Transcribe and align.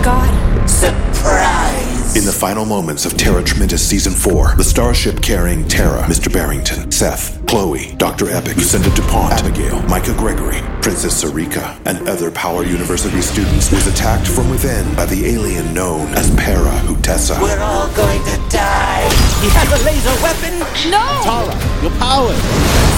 my 0.00 0.04
god. 0.04 0.68
Surprise! 0.68 2.16
In 2.16 2.24
the 2.24 2.32
final 2.32 2.64
moments 2.64 3.04
of 3.06 3.16
Tara 3.16 3.42
Tremendous 3.42 3.86
Season 3.86 4.12
4, 4.12 4.54
the 4.56 4.64
starship 4.64 5.22
carrying 5.22 5.66
Tara, 5.68 6.02
Mr. 6.04 6.32
Barrington, 6.32 6.90
Seth, 6.90 7.44
Chloe, 7.46 7.94
Dr. 7.96 8.30
Epic, 8.30 8.56
Lucinda 8.56 8.92
DuPont, 8.94 9.32
Abigail, 9.32 9.80
Micah 9.82 10.14
Gregory, 10.14 10.60
Princess 10.82 11.22
Sarika, 11.22 11.78
and 11.86 12.08
other 12.08 12.30
Power 12.30 12.64
University 12.64 13.20
students 13.20 13.70
was 13.70 13.86
attacked 13.86 14.26
from 14.26 14.50
within 14.50 14.92
by 14.96 15.06
the 15.06 15.26
alien 15.26 15.72
known 15.72 16.08
as 16.14 16.34
Para 16.34 16.72
Hutessa. 16.88 17.40
We're 17.40 17.60
all 17.60 17.88
going 17.94 18.22
to 18.24 18.36
die. 18.48 19.06
He 19.40 19.48
has 19.52 19.68
a 19.70 19.84
laser 19.84 20.16
weapon. 20.22 20.58
No! 20.90 21.04
Tara, 21.22 21.54
your 21.82 21.92
power! 21.98 22.34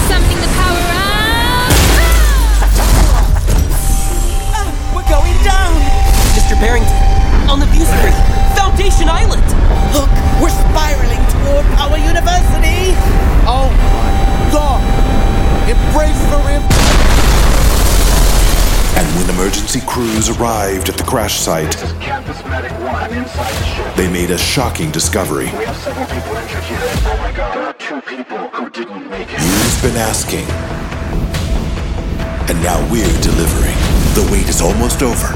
Summoning 0.07 0.39
the 0.41 0.51
power 0.57 0.83
up! 0.89 1.03
Ah, 4.55 4.93
we're 4.95 5.09
going 5.09 5.43
down. 5.43 6.02
Mr. 6.33 6.59
Barrington, 6.59 6.97
on 7.49 7.59
the 7.59 7.65
view 7.67 7.85
screen, 7.85 8.13
Foundation 8.55 9.07
Island. 9.09 9.43
Look, 9.93 10.09
we're 10.41 10.49
spiraling 10.49 11.21
toward 11.29 11.65
our 11.77 11.97
University. 11.97 12.93
Oh 13.45 13.69
my 13.69 14.51
god! 14.51 14.81
Embrace 15.69 16.17
for 16.29 16.41
impact! 16.49 16.73
And 18.97 19.07
when 19.17 19.29
emergency 19.35 19.81
crews 19.87 20.29
arrived 20.29 20.89
at 20.89 20.97
the 20.97 21.03
crash 21.03 21.39
site, 21.39 21.71
This 21.71 22.37
is 22.39 22.45
Medic 22.45 22.71
1 22.79 23.13
inside 23.13 23.53
the 23.53 23.63
ship. 23.65 23.95
they 23.95 24.11
made 24.11 24.31
a 24.31 24.37
shocking 24.37 24.91
discovery. 24.91 25.45
We 25.57 25.65
have 25.65 25.77
several 25.77 26.05
people 26.07 26.35
injured 26.35 26.63
here. 26.63 26.77
Oh 26.81 27.17
my 27.19 27.31
god. 27.31 27.55
There 27.55 27.63
are 27.63 27.73
two 27.73 28.01
people 28.01 28.37
who 28.49 28.69
didn't 28.69 29.09
make 29.09 29.27
it. 29.31 29.39
You've 29.39 29.81
been 29.81 29.97
asking. 29.97 30.45
And 32.49 32.61
now 32.61 32.77
we're 32.91 33.05
delivering. 33.21 33.77
The 34.15 34.27
wait 34.31 34.47
is 34.49 34.61
almost 34.61 35.01
over. 35.01 35.33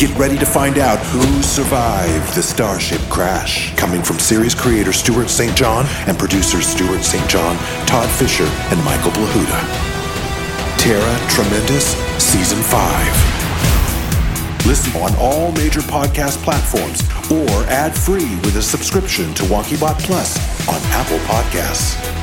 Get 0.00 0.16
ready 0.16 0.38
to 0.38 0.46
find 0.46 0.78
out 0.78 0.98
who 0.98 1.42
survived 1.42 2.34
the 2.34 2.42
Starship 2.42 3.02
crash. 3.10 3.76
Coming 3.76 4.02
from 4.02 4.18
series 4.18 4.54
creator 4.54 4.94
Stuart 4.94 5.28
St. 5.28 5.54
John 5.54 5.84
and 6.06 6.18
producers 6.18 6.66
Stuart 6.66 7.02
St. 7.02 7.28
John, 7.28 7.58
Todd 7.86 8.08
Fisher, 8.08 8.46
and 8.70 8.82
Michael 8.82 9.10
Plahuta. 9.10 9.60
Tara 10.78 11.18
Tremendous 11.28 11.94
Season 12.16 12.62
5. 12.62 14.66
Listen 14.66 15.02
on 15.02 15.14
all 15.16 15.52
major 15.52 15.80
podcast 15.80 16.42
platforms 16.44 17.02
or 17.30 17.66
ad 17.68 17.94
free 17.94 18.36
with 18.36 18.56
a 18.56 18.62
subscription 18.62 19.34
to 19.34 19.42
WonkyBot 19.42 19.98
Plus 19.98 20.38
on 20.66 20.80
Apple 20.92 21.18
Podcasts. 21.28 22.19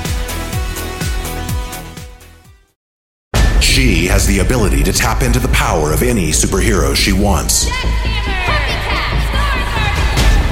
She 3.77 4.07
has 4.07 4.25
the 4.25 4.39
ability 4.39 4.81
to 4.85 4.91
tap 4.91 5.21
into 5.21 5.37
the 5.37 5.49
power 5.49 5.93
of 5.93 6.01
any 6.01 6.31
superhero 6.31 6.95
she 6.95 7.13
wants. 7.13 7.65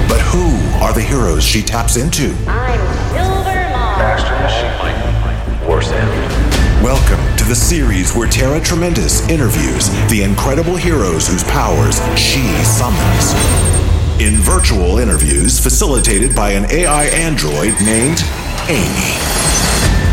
But 0.06 0.20
who 0.30 0.54
are 0.80 0.92
the 0.92 1.02
heroes 1.04 1.42
she 1.42 1.60
taps 1.60 1.96
into? 1.96 2.32
I'm 2.46 2.78
Silver 3.10 3.68
Maw. 3.72 3.98
Master 3.98 4.30
Machine. 4.38 5.68
Worse 5.68 5.90
end. 5.90 6.84
Welcome 6.84 7.36
to 7.38 7.42
the 7.42 7.56
series 7.56 8.14
where 8.14 8.28
Tara 8.28 8.60
Tremendous 8.60 9.28
interviews 9.28 9.88
the 10.08 10.22
incredible 10.22 10.76
heroes 10.76 11.26
whose 11.26 11.42
powers 11.42 11.98
she 12.16 12.46
summons. 12.62 13.34
In 14.22 14.34
virtual 14.34 15.00
interviews 15.00 15.58
facilitated 15.58 16.32
by 16.36 16.52
an 16.52 16.70
AI 16.70 17.06
android 17.06 17.74
named 17.82 18.22
Amy. 18.68 19.35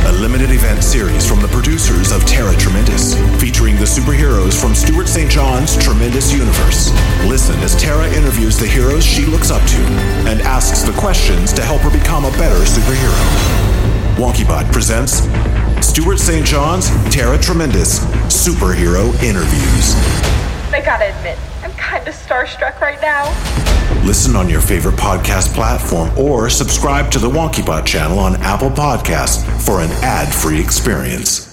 A 0.05 0.11
limited 0.11 0.51
event 0.51 0.83
series 0.83 1.25
from 1.25 1.39
the 1.39 1.47
producers 1.47 2.11
of 2.11 2.25
Tara 2.25 2.53
Tremendous, 2.57 3.15
featuring 3.39 3.77
the 3.77 3.85
superheroes 3.85 4.59
from 4.59 4.75
Stuart 4.75 5.07
St. 5.07 5.31
John's 5.31 5.77
Tremendous 5.77 6.33
Universe. 6.33 6.91
Listen 7.25 7.57
as 7.61 7.73
Tara 7.81 8.11
interviews 8.13 8.57
the 8.57 8.67
heroes 8.67 9.05
she 9.05 9.25
looks 9.25 9.49
up 9.49 9.65
to 9.69 9.77
and 10.27 10.41
asks 10.41 10.81
the 10.81 10.91
questions 10.99 11.53
to 11.53 11.61
help 11.61 11.81
her 11.83 11.89
become 11.89 12.25
a 12.25 12.31
better 12.31 12.65
superhero. 12.65 13.15
WonkyBot 14.17 14.73
presents 14.73 15.23
Stuart 15.85 16.19
St. 16.19 16.45
John's 16.45 16.89
Tara 17.09 17.37
Tremendous 17.37 17.99
Superhero 18.27 19.07
Interviews. 19.23 19.95
I 20.73 20.81
gotta 20.83 21.15
admit, 21.17 21.37
I'm 21.83 21.99
kinda 21.99 22.11
starstruck 22.11 22.79
right 22.79 23.01
now. 23.01 23.25
Listen 24.05 24.35
on 24.35 24.49
your 24.49 24.61
favorite 24.61 24.95
podcast 24.95 25.53
platform 25.53 26.17
or 26.17 26.49
subscribe 26.49 27.11
to 27.11 27.19
the 27.19 27.29
WonkyBot 27.29 27.85
channel 27.85 28.19
on 28.19 28.35
Apple 28.37 28.69
Podcasts 28.69 29.43
for 29.61 29.81
an 29.81 29.91
ad 30.03 30.33
free 30.33 30.59
experience. 30.59 31.49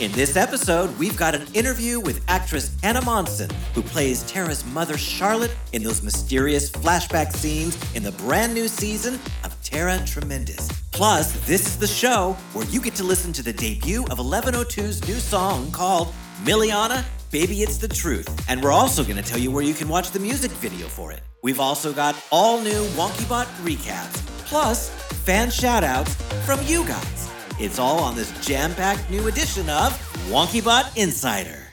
In 0.00 0.10
this 0.12 0.36
episode, 0.36 0.98
we've 0.98 1.16
got 1.16 1.36
an 1.36 1.46
interview 1.54 2.00
with 2.00 2.24
actress 2.26 2.74
Hannah 2.82 3.04
Monson, 3.04 3.48
who 3.72 3.82
plays 3.82 4.24
Tara's 4.24 4.64
mother 4.64 4.98
Charlotte 4.98 5.54
in 5.72 5.84
those 5.84 6.02
mysterious 6.02 6.70
flashback 6.70 7.32
scenes 7.32 7.78
in 7.94 8.02
the 8.02 8.10
brand 8.12 8.52
new 8.52 8.66
season 8.66 9.20
of 9.44 9.56
Tara 9.62 10.02
Tremendous. 10.04 10.68
Plus, 10.90 11.32
this 11.46 11.66
is 11.66 11.78
the 11.78 11.86
show 11.86 12.36
where 12.52 12.66
you 12.66 12.80
get 12.80 12.96
to 12.96 13.04
listen 13.04 13.32
to 13.32 13.44
the 13.44 13.52
debut 13.52 14.02
of 14.10 14.18
1102's 14.18 15.06
new 15.06 15.20
song 15.20 15.70
called 15.70 16.12
Milliana, 16.44 17.04
Baby 17.32 17.62
It's 17.62 17.78
the 17.78 17.88
Truth. 17.88 18.28
And 18.50 18.62
we're 18.62 18.72
also 18.72 19.02
going 19.02 19.16
to 19.16 19.22
tell 19.22 19.38
you 19.38 19.50
where 19.50 19.64
you 19.64 19.72
can 19.72 19.88
watch 19.88 20.10
the 20.10 20.20
music 20.20 20.50
video 20.50 20.86
for 20.86 21.12
it. 21.12 21.22
We've 21.42 21.60
also 21.60 21.90
got 21.90 22.14
all 22.30 22.60
new 22.60 22.84
WonkyBot 22.88 23.46
recaps, 23.64 24.18
plus 24.44 24.90
fan 25.24 25.48
shoutouts 25.48 26.10
from 26.44 26.60
you 26.66 26.84
guys. 26.84 27.30
It's 27.58 27.78
all 27.78 28.00
on 28.00 28.14
this 28.14 28.30
jam 28.46 28.74
packed 28.74 29.10
new 29.10 29.28
edition 29.28 29.70
of 29.70 29.92
WonkyBot 30.28 30.94
Insider. 30.98 31.68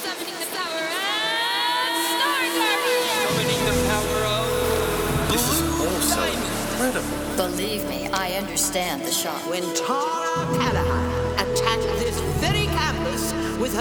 Summoning 0.00 0.34
the 0.40 0.46
power 0.56 0.88
up! 0.94 1.28
Believe 7.36 7.86
me, 7.86 8.08
I 8.08 8.32
understand 8.32 9.02
the 9.02 9.12
shock. 9.12 9.38
when 9.50 9.62
Tara 9.74 10.46
Callahan 10.58 10.97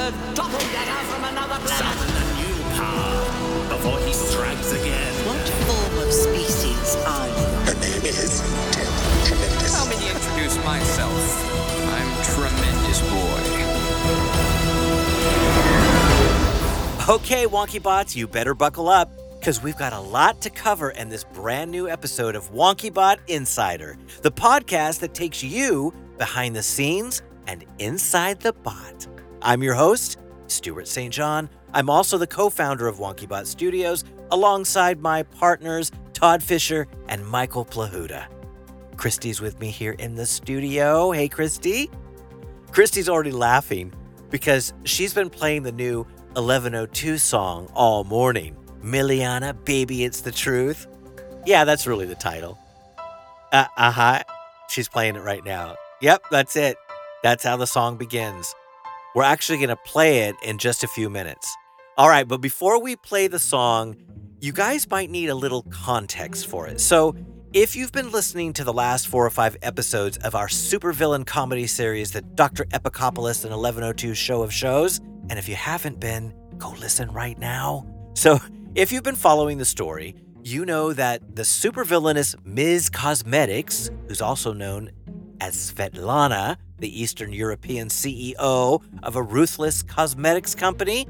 with 0.08 0.16
her 0.16 0.36
doppelganger 0.36 1.04
from 1.12 1.24
another 1.26 1.60
planet. 1.68 2.00
a 2.08 2.24
new 2.40 2.56
power 2.80 3.68
before 3.70 4.00
he 4.00 4.14
strikes 4.14 4.72
again. 4.72 5.14
What 5.28 5.50
form 5.68 6.08
of 6.08 6.14
species 6.14 6.96
are 7.06 7.28
you? 7.28 7.48
Her 7.68 7.76
name 7.76 8.06
is 8.06 8.40
Tara 8.72 8.88
Tremendous. 9.26 9.74
Allow 9.74 9.86
me 9.90 9.96
to 9.96 10.08
introduce 10.16 10.56
myself. 10.64 11.20
I'm 11.92 12.10
Tremendous 12.24 13.02
Boy. 13.12 13.44
Okay, 17.14 17.46
Wonky 17.46 17.82
Bots, 17.82 18.16
you 18.16 18.28
better 18.28 18.54
buckle 18.54 18.90
up 18.90 19.12
because 19.40 19.62
we've 19.62 19.78
got 19.78 19.94
a 19.94 20.00
lot 20.00 20.42
to 20.42 20.50
cover 20.50 20.92
in 20.92 21.10
this 21.10 21.24
brand 21.24 21.72
new 21.72 21.90
episode 21.90 22.36
of 22.36 22.52
WonkyBot 22.52 23.18
Insider, 23.28 23.98
the 24.22 24.32
podcast 24.32 25.00
that 25.00 25.14
takes 25.14 25.44
you 25.44 25.94
behind 26.18 26.56
the 26.56 26.64
scenes 26.64 27.22
and 27.48 27.66
inside 27.80 28.42
the 28.42 28.52
bot. 28.52 29.08
I'm 29.42 29.62
your 29.62 29.76
host, 29.76 30.18
Stuart 30.48 30.88
St. 30.88 31.14
John. 31.14 31.50
I'm 31.74 31.90
also 31.90 32.18
the 32.18 32.28
co 32.28 32.50
founder 32.50 32.88
of 32.88 32.98
WonkyBot 32.98 33.46
Studios 33.46 34.04
alongside 34.32 35.00
my 35.02 35.24
partners, 35.24 35.92
Todd 36.14 36.42
Fisher 36.42 36.88
and 37.08 37.26
Michael 37.26 37.66
Plahuta. 37.66 38.26
Christy's 38.96 39.40
with 39.40 39.60
me 39.60 39.70
here 39.70 39.92
in 39.94 40.16
the 40.16 40.26
studio. 40.26 41.12
Hey, 41.12 41.28
Christy. 41.28 41.90
Christy's 42.72 43.08
already 43.08 43.32
laughing 43.32 43.94
because 44.30 44.74
she's 44.84 45.14
been 45.14 45.30
playing 45.30 45.64
the 45.64 45.72
new 45.72 46.00
1102 46.34 47.18
song 47.18 47.70
all 47.74 48.04
morning. 48.04 48.56
Milliana, 48.84 49.54
baby, 49.66 50.04
it's 50.04 50.22
the 50.22 50.32
truth. 50.32 50.88
Yeah, 51.46 51.64
that's 51.64 51.88
really 51.88 52.06
the 52.06 52.16
title. 52.16 52.58
Uh 53.52 53.66
huh. 53.78 54.24
She's 54.70 54.90
playing 54.90 55.16
it 55.16 55.22
right 55.22 55.44
now. 55.44 55.76
Yep, 56.02 56.24
that's 56.30 56.56
it. 56.56 56.78
That's 57.24 57.44
how 57.44 57.58
the 57.58 57.68
song 57.68 57.98
begins. 57.98 58.54
We're 59.18 59.24
actually 59.24 59.58
going 59.58 59.70
to 59.70 59.76
play 59.76 60.20
it 60.30 60.36
in 60.44 60.60
just 60.60 60.84
a 60.84 60.88
few 60.88 61.10
minutes. 61.10 61.58
All 61.98 62.08
right, 62.08 62.28
but 62.28 62.40
before 62.40 62.80
we 62.80 62.96
play 62.96 63.26
the 63.26 63.40
song, 63.40 63.96
you 64.42 64.54
guys 64.54 64.88
might 64.92 65.10
need 65.10 65.30
a 65.30 65.34
little 65.34 65.64
context 65.72 66.46
for 66.46 66.68
it. 66.68 66.80
So, 66.80 67.16
if 67.52 67.76
you've 67.76 67.92
been 67.92 68.12
listening 68.12 68.54
to 68.54 68.64
the 68.64 68.72
last 68.72 69.08
four 69.08 69.26
or 69.26 69.32
five 69.32 69.58
episodes 69.64 70.18
of 70.18 70.36
our 70.36 70.48
supervillain 70.48 71.26
comedy 71.26 71.66
series, 71.66 72.12
the 72.12 72.22
Dr. 72.22 72.66
Epicopoulos 72.66 73.44
and 73.44 73.52
1102 73.52 74.14
Show 74.14 74.44
of 74.44 74.54
Shows, 74.54 75.00
and 75.32 75.40
if 75.40 75.50
you 75.50 75.56
haven't 75.56 76.00
been, 76.00 76.32
go 76.60 76.70
listen 76.74 77.12
right 77.12 77.40
now. 77.40 77.88
So, 78.14 78.38
if 78.76 78.92
you've 78.92 79.02
been 79.02 79.16
following 79.16 79.58
the 79.58 79.66
story, 79.66 80.16
you 80.44 80.64
know 80.64 80.94
that 80.94 81.36
the 81.36 81.42
supervillainous 81.42 82.36
Ms. 82.46 82.92
Cosmetics, 82.92 83.90
who's 84.08 84.22
also 84.22 84.54
known 84.54 84.92
as 85.42 85.56
Svetlana, 85.56 86.58
the 86.80 87.02
Eastern 87.02 87.32
European 87.32 87.90
CEO 87.90 88.82
of 89.04 89.16
a 89.16 89.22
ruthless 89.22 89.84
cosmetics 89.84 90.56
company, 90.56 91.08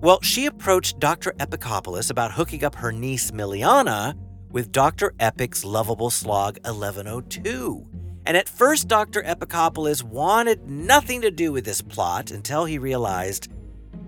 well, 0.00 0.20
she 0.22 0.46
approached 0.46 0.98
Dr. 1.00 1.32
Epicopoulos 1.38 2.10
about 2.10 2.32
hooking 2.32 2.64
up 2.64 2.74
her 2.76 2.92
niece 2.92 3.30
Milliana 3.30 4.14
with 4.50 4.70
Dr. 4.70 5.14
Epic's 5.18 5.64
lovable 5.64 6.10
slog 6.10 6.58
1102. 6.64 7.88
And 8.26 8.36
at 8.36 8.48
first, 8.48 8.88
Dr. 8.88 9.22
Epicopoulos 9.22 10.02
wanted 10.02 10.68
nothing 10.68 11.22
to 11.22 11.30
do 11.30 11.52
with 11.52 11.64
this 11.64 11.80
plot 11.80 12.30
until 12.30 12.64
he 12.64 12.78
realized 12.78 13.48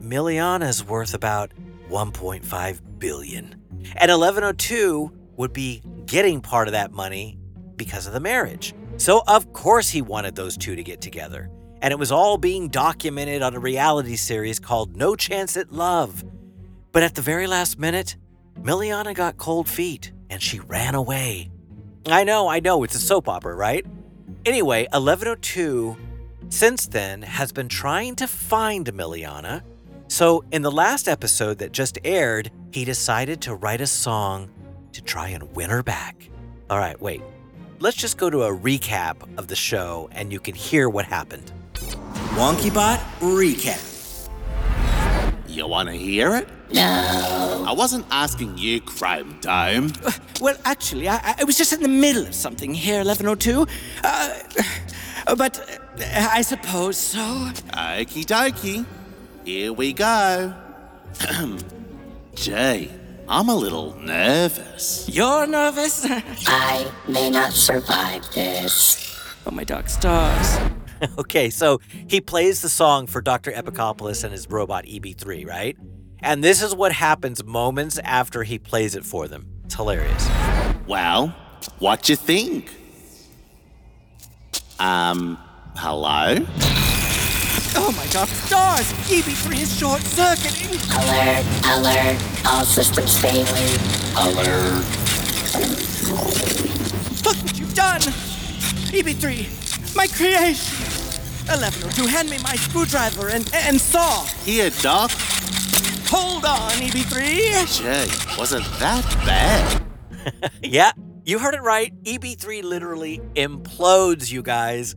Milliana's 0.00 0.84
worth 0.84 1.14
about 1.14 1.52
1.5 1.88 2.81
billion. 2.99 3.54
And 3.96 4.11
1102 4.11 5.12
would 5.37 5.52
be 5.52 5.82
getting 6.06 6.40
part 6.40 6.69
of 6.69 6.72
that 6.72 6.93
money 6.93 7.38
because 7.76 8.06
of 8.06 8.12
the 8.12 8.20
marriage. 8.20 8.75
So, 8.99 9.23
of 9.27 9.53
course, 9.53 9.89
he 9.89 10.03
wanted 10.03 10.35
those 10.35 10.56
two 10.56 10.77
to 10.77 10.83
get 10.83 11.00
together. 11.00 11.50
And 11.81 11.93
it 11.93 11.99
was 11.99 12.12
all 12.12 12.37
being 12.37 12.69
documented 12.69 13.43
on 13.43 13.55
a 13.55 13.61
reality 13.61 14.17
series 14.17 14.59
called 14.59 14.97
No 14.97 15.15
Chance 15.15 15.56
at 15.56 15.73
Love. 15.73 16.25
But 16.91 17.05
at 17.05 17.15
the 17.15 17.23
very 17.23 17.47
last 17.47 17.79
minute, 17.79 18.17
Milliana 18.61 19.15
got 19.15 19.37
cold 19.37 19.69
feet 19.69 20.12
and 20.29 20.43
she 20.43 20.59
ran 20.61 20.97
away. 20.97 21.50
I 22.06 22.25
know, 22.25 22.49
I 22.49 22.61
know, 22.61 22.83
it's 22.83 22.97
a 22.97 22.99
soap 22.99 23.29
opera, 23.29 23.55
right? 23.55 23.87
Anyway, 24.45 24.83
1102 24.93 25.97
since 26.49 26.87
then 26.87 27.23
has 27.23 27.53
been 27.53 27.69
trying 27.69 28.17
to 28.17 28.27
find 28.27 28.87
Milliana. 28.93 29.62
So, 30.09 30.43
in 30.50 30.62
the 30.62 30.71
last 30.71 31.06
episode 31.06 31.59
that 31.59 31.73
just 31.73 31.99
aired, 32.03 32.50
he 32.73 32.85
decided 32.85 33.43
to 33.43 33.55
write 33.55 33.83
a 33.83 33.87
song 33.87 34.50
to 34.93 35.03
try 35.03 35.29
and 35.29 35.55
win 35.55 35.69
her 35.71 35.83
back. 35.83 36.31
All 36.71 36.79
right, 36.79 37.00
wait. 37.00 37.23
Let's 37.80 37.96
just 37.96 38.19
go 38.19 38.28
to 38.28 38.42
a 38.42 38.50
recap 38.50 39.16
of 39.38 39.46
the 39.46 39.54
show 39.54 40.08
and 40.10 40.32
you 40.32 40.40
can 40.40 40.56
hear 40.56 40.88
what 40.88 41.04
happened. 41.04 41.52
WonkyBot 42.34 42.98
recap. 43.20 44.28
You 45.46 45.69
want 45.69 45.88
to 45.88 45.94
hear 45.94 46.34
it? 46.34 46.48
No. 46.72 47.64
I 47.69 47.72
wasn't 47.72 48.04
asking 48.10 48.58
you, 48.58 48.80
Chrome 48.80 49.38
Dome. 49.40 49.92
Well, 50.40 50.56
actually, 50.64 51.08
I, 51.08 51.36
I 51.38 51.44
was 51.44 51.56
just 51.56 51.72
in 51.72 51.82
the 51.82 51.88
middle 51.88 52.26
of 52.26 52.34
something 52.34 52.75
here, 52.75 52.98
1102. 53.04 53.66
Uh, 54.04 55.34
but 55.36 55.58
uh, 56.00 56.28
I 56.32 56.42
suppose 56.42 56.96
so. 56.96 57.20
Okie 57.20 58.25
dokie. 58.25 58.86
Here 59.44 59.72
we 59.72 59.92
go. 59.92 60.52
Jay, 62.34 62.90
I'm 63.30 63.50
a 63.50 63.54
little 63.54 63.94
nervous. 63.98 65.06
You're 65.06 65.46
nervous? 65.46 66.06
I 66.08 66.90
may 67.06 67.28
not 67.28 67.52
survive 67.52 68.22
this. 68.32 69.20
Oh, 69.44 69.50
my 69.50 69.64
dark 69.64 69.90
stars. 69.90 70.58
okay, 71.19 71.50
so 71.50 71.78
he 72.08 72.22
plays 72.22 72.62
the 72.62 72.70
song 72.70 73.06
for 73.06 73.20
Dr. 73.20 73.52
Epicopoulos 73.52 74.25
and 74.25 74.32
his 74.32 74.48
robot 74.48 74.86
EB3, 74.86 75.46
right? 75.46 75.76
And 76.20 76.42
this 76.42 76.62
is 76.62 76.75
what 76.75 76.92
happens 76.92 77.44
moments 77.44 77.98
after 77.98 78.44
he 78.44 78.58
plays 78.58 78.94
it 78.96 79.04
for 79.04 79.28
them. 79.28 79.46
It's 79.66 79.75
hilarious. 79.75 80.26
Well, 80.86 81.36
what 81.80 82.08
you 82.08 82.16
think? 82.16 82.75
Um, 84.78 85.38
hello? 85.76 86.46
Oh, 87.76 87.93
my 87.97 88.06
god, 88.12 88.29
stars! 88.29 88.93
EB3 89.09 89.62
is 89.62 89.79
short 89.79 90.00
circuiting! 90.03 90.79
Alert, 90.91 91.44
alert, 91.67 92.47
all 92.47 92.65
systems 92.65 93.19
failing. 93.19 93.47
Alert. 94.17 94.85
Look 97.25 97.37
what 97.37 97.59
you've 97.59 97.75
done! 97.75 98.00
EB3, 98.91 99.94
my 99.97 100.06
creation! 100.06 100.76
1102, 101.49 102.06
hand 102.06 102.31
me 102.31 102.38
my 102.43 102.56
screwdriver 102.56 103.29
and, 103.29 103.50
and 103.55 103.81
saw! 103.81 104.25
Here, 104.44 104.71
Doc. 104.81 105.11
Hold 106.11 106.44
on, 106.44 106.71
EB3! 106.71 107.82
Jay, 107.82 108.38
wasn't 108.38 108.64
that 108.79 109.05
bad? 109.26 109.82
yeah, 110.62 110.93
you 111.25 111.38
heard 111.38 111.55
it 111.55 111.62
right. 111.62 111.93
EB3 112.05 112.62
literally 112.62 113.21
implodes, 113.35 114.32
you 114.32 114.43
guys. 114.43 114.97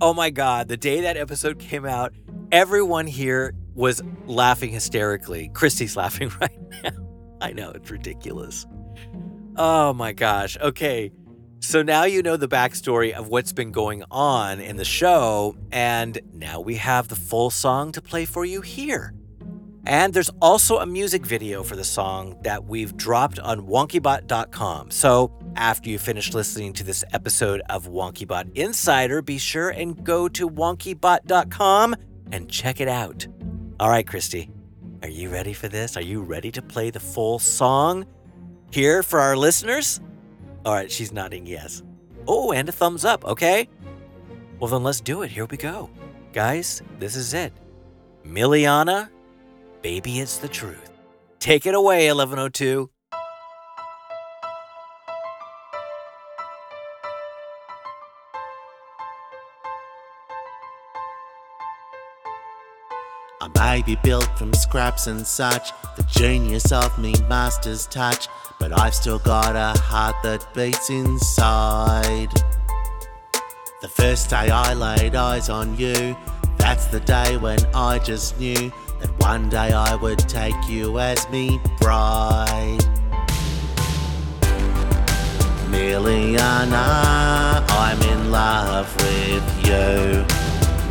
Oh 0.00 0.12
my 0.12 0.30
God, 0.30 0.68
the 0.68 0.76
day 0.76 1.02
that 1.02 1.16
episode 1.16 1.58
came 1.58 1.84
out, 1.84 2.12
everyone 2.50 3.06
here 3.06 3.54
was 3.74 4.02
laughing 4.26 4.70
hysterically. 4.70 5.50
Christy's 5.54 5.96
laughing 5.96 6.32
right 6.40 6.58
now. 6.82 6.90
I 7.40 7.52
know, 7.52 7.70
it's 7.70 7.90
ridiculous. 7.90 8.66
Oh 9.56 9.92
my 9.92 10.12
gosh. 10.12 10.56
Okay. 10.58 11.12
So 11.60 11.82
now 11.82 12.04
you 12.04 12.22
know 12.22 12.36
the 12.36 12.48
backstory 12.48 13.12
of 13.12 13.28
what's 13.28 13.52
been 13.52 13.72
going 13.72 14.04
on 14.10 14.60
in 14.60 14.76
the 14.76 14.84
show, 14.84 15.56
and 15.72 16.20
now 16.34 16.60
we 16.60 16.74
have 16.74 17.08
the 17.08 17.16
full 17.16 17.48
song 17.50 17.92
to 17.92 18.02
play 18.02 18.26
for 18.26 18.44
you 18.44 18.60
here. 18.60 19.14
And 19.86 20.14
there's 20.14 20.30
also 20.40 20.78
a 20.78 20.86
music 20.86 21.26
video 21.26 21.62
for 21.62 21.76
the 21.76 21.84
song 21.84 22.38
that 22.42 22.64
we've 22.64 22.96
dropped 22.96 23.38
on 23.38 23.66
wonkybot.com. 23.66 24.90
So 24.90 25.30
after 25.56 25.90
you 25.90 25.98
finish 25.98 26.32
listening 26.32 26.72
to 26.74 26.84
this 26.84 27.04
episode 27.12 27.60
of 27.68 27.88
WonkyBot 27.88 28.56
Insider, 28.56 29.20
be 29.20 29.36
sure 29.36 29.70
and 29.70 30.02
go 30.02 30.26
to 30.28 30.48
wonkybot.com 30.48 31.96
and 32.32 32.48
check 32.48 32.80
it 32.80 32.88
out. 32.88 33.26
All 33.78 33.90
right, 33.90 34.06
Christy, 34.06 34.50
are 35.02 35.08
you 35.08 35.28
ready 35.28 35.52
for 35.52 35.68
this? 35.68 35.98
Are 35.98 36.02
you 36.02 36.22
ready 36.22 36.50
to 36.52 36.62
play 36.62 36.90
the 36.90 37.00
full 37.00 37.38
song 37.38 38.06
here 38.70 39.02
for 39.02 39.20
our 39.20 39.36
listeners? 39.36 40.00
All 40.64 40.72
right, 40.72 40.90
she's 40.90 41.12
nodding 41.12 41.46
yes. 41.46 41.82
Oh, 42.26 42.52
and 42.52 42.66
a 42.70 42.72
thumbs 42.72 43.04
up, 43.04 43.22
okay? 43.26 43.68
Well, 44.58 44.70
then 44.70 44.82
let's 44.82 45.02
do 45.02 45.20
it. 45.22 45.30
Here 45.30 45.44
we 45.44 45.58
go. 45.58 45.90
Guys, 46.32 46.80
this 46.98 47.16
is 47.16 47.34
it. 47.34 47.52
Milliana 48.24 49.10
Baby, 49.84 50.20
it's 50.20 50.38
the 50.38 50.48
truth. 50.48 50.90
Take 51.40 51.66
it 51.66 51.74
away, 51.74 52.06
1102. 52.08 52.88
I 63.42 63.48
may 63.58 63.82
be 63.82 63.98
built 64.02 64.30
from 64.38 64.54
scraps 64.54 65.06
and 65.06 65.26
such, 65.26 65.68
the 65.98 66.02
genius 66.04 66.72
of 66.72 66.98
me 66.98 67.12
master's 67.28 67.86
touch, 67.86 68.26
but 68.58 68.72
I've 68.72 68.94
still 68.94 69.18
got 69.18 69.54
a 69.54 69.78
heart 69.78 70.16
that 70.22 70.46
beats 70.54 70.88
inside. 70.88 72.32
The 73.82 73.88
first 73.88 74.30
day 74.30 74.48
I 74.48 74.72
laid 74.72 75.14
eyes 75.14 75.50
on 75.50 75.76
you, 75.76 76.16
that's 76.56 76.86
the 76.86 77.00
day 77.00 77.36
when 77.36 77.58
I 77.74 77.98
just 77.98 78.40
knew 78.40 78.72
that 79.00 79.10
one 79.18 79.48
day 79.48 79.72
I 79.72 79.94
would 79.94 80.18
take 80.20 80.68
you 80.68 80.98
as 80.98 81.28
me 81.30 81.60
bride. 81.80 82.84
Milliana, 85.70 87.64
I'm 87.68 88.00
in 88.02 88.30
love 88.30 88.94
with 89.02 89.66
you. 89.66 90.24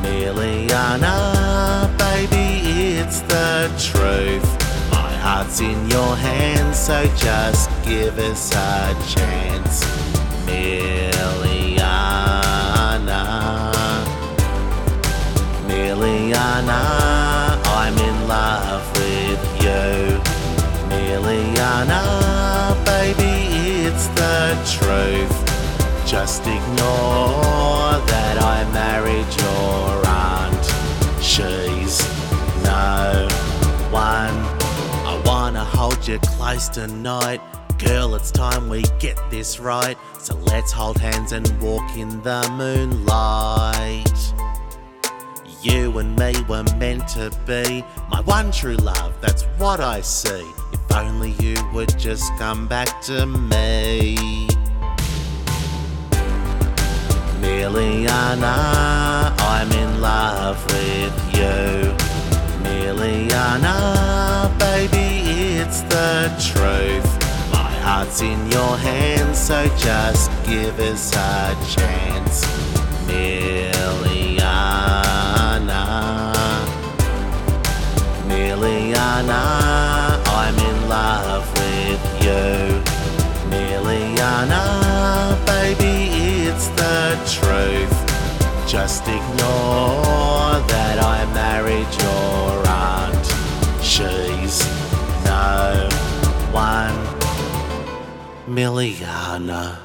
Milliana, 0.04 1.16
baby, 1.98 2.98
it's 3.00 3.22
the 3.22 3.72
truth. 3.80 4.50
My 4.92 5.14
heart's 5.26 5.62
in 5.62 5.90
your 5.90 6.16
hands, 6.16 6.78
so 6.78 7.06
just 7.16 7.70
give 7.84 8.20
us 8.20 8.52
a 8.52 8.94
chance. 9.08 9.84
Milliana, 10.46 11.84
Milliana, 15.68 17.03
truth. 24.78 25.38
Just 26.06 26.42
ignore 26.42 27.94
that 28.14 28.38
I 28.42 28.70
married 28.74 29.30
your 29.42 30.06
aunt. 30.08 30.64
She's 31.24 32.02
no 32.64 33.28
one. 33.92 34.36
I 35.06 35.22
wanna 35.26 35.64
hold 35.64 36.08
you 36.08 36.20
close 36.20 36.70
tonight. 36.70 37.42
Girl, 37.78 38.16
it's 38.16 38.32
time 38.32 38.70
we 38.70 38.84
get 39.00 39.20
this 39.30 39.60
right. 39.60 39.98
So 40.20 40.36
let's 40.36 40.72
hold 40.72 40.98
hands 40.98 41.32
and 41.32 41.48
walk 41.62 41.96
in 41.98 42.10
the 42.24 42.48
moonlight. 42.58 44.34
You 45.62 45.98
and 45.98 46.16
me 46.18 46.34
were 46.50 46.64
meant 46.78 47.08
to 47.10 47.32
be 47.46 47.86
my 48.10 48.22
one 48.22 48.52
true 48.52 48.76
love, 48.76 49.14
that's 49.22 49.44
what 49.58 49.80
I 49.80 50.02
see. 50.02 50.46
If 50.74 50.96
only 50.96 51.32
you 51.40 51.56
would 51.74 51.98
just 51.98 52.30
come 52.38 52.68
back 52.68 53.02
to 53.04 53.26
me. 53.26 54.53
Milliana, 57.44 58.56
I'm 59.38 59.70
in 59.74 60.02
love 60.02 60.64
with 60.68 61.16
you. 61.36 61.94
Milliana, 62.64 63.78
baby, 64.58 65.60
it's 65.60 65.82
the 65.82 66.32
truth. 66.40 67.12
My 67.52 67.70
heart's 67.86 68.22
in 68.22 68.50
your 68.50 68.78
hands, 68.78 69.38
so 69.38 69.68
just 69.78 70.32
give 70.46 70.80
us 70.80 71.12
a 71.14 71.54
chance. 71.76 72.46
Milliana, 73.08 74.44
Milliana, 78.30 79.63
Just 88.74 89.04
ignore 89.04 90.60
that 90.68 90.98
I 91.00 91.32
married 91.32 91.86
your 92.02 92.68
aunt. 92.68 93.24
She's 93.84 94.66
no 95.24 95.88
one. 96.52 96.96
Milliana. 98.48 99.78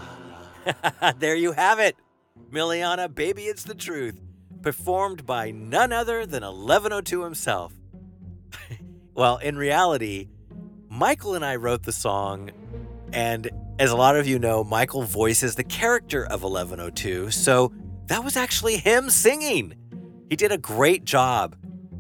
there 1.18 1.36
you 1.36 1.52
have 1.52 1.78
it. 1.78 1.96
Milliana, 2.50 3.14
baby, 3.14 3.42
it's 3.42 3.62
the 3.62 3.74
truth. 3.74 4.18
Performed 4.62 5.26
by 5.26 5.50
none 5.50 5.92
other 5.92 6.24
than 6.24 6.42
1102 6.42 7.24
himself. 7.24 7.74
well, 9.14 9.36
in 9.36 9.58
reality, 9.58 10.28
Michael 10.88 11.34
and 11.34 11.44
I 11.44 11.56
wrote 11.56 11.82
the 11.82 11.92
song, 11.92 12.52
and 13.12 13.50
as 13.78 13.90
a 13.90 13.96
lot 13.96 14.16
of 14.16 14.26
you 14.26 14.38
know, 14.38 14.64
Michael 14.64 15.02
voices 15.02 15.56
the 15.56 15.62
character 15.62 16.24
of 16.24 16.42
1102, 16.42 17.30
so 17.30 17.70
that 18.08 18.24
was 18.24 18.36
actually 18.36 18.76
him 18.76 19.10
singing. 19.10 19.74
He 20.28 20.36
did 20.36 20.52
a 20.52 20.58
great 20.58 21.04
job. 21.04 21.56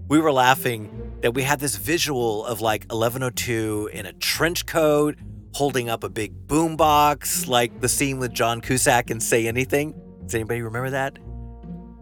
We 0.08 0.18
were 0.18 0.32
laughing 0.32 1.18
that 1.20 1.34
we 1.34 1.42
had 1.42 1.60
this 1.60 1.76
visual 1.76 2.44
of 2.46 2.60
like 2.60 2.82
1102 2.84 3.90
in 3.92 4.06
a 4.06 4.12
trench 4.14 4.66
coat 4.66 5.16
holding 5.54 5.88
up 5.88 6.04
a 6.04 6.08
big 6.08 6.46
boombox, 6.46 7.48
like 7.48 7.80
the 7.80 7.88
scene 7.88 8.18
with 8.18 8.32
John 8.32 8.60
Cusack 8.60 9.10
and 9.10 9.22
Say 9.22 9.46
Anything. 9.46 9.94
Does 10.24 10.34
anybody 10.34 10.62
remember 10.62 10.90
that? 10.90 11.18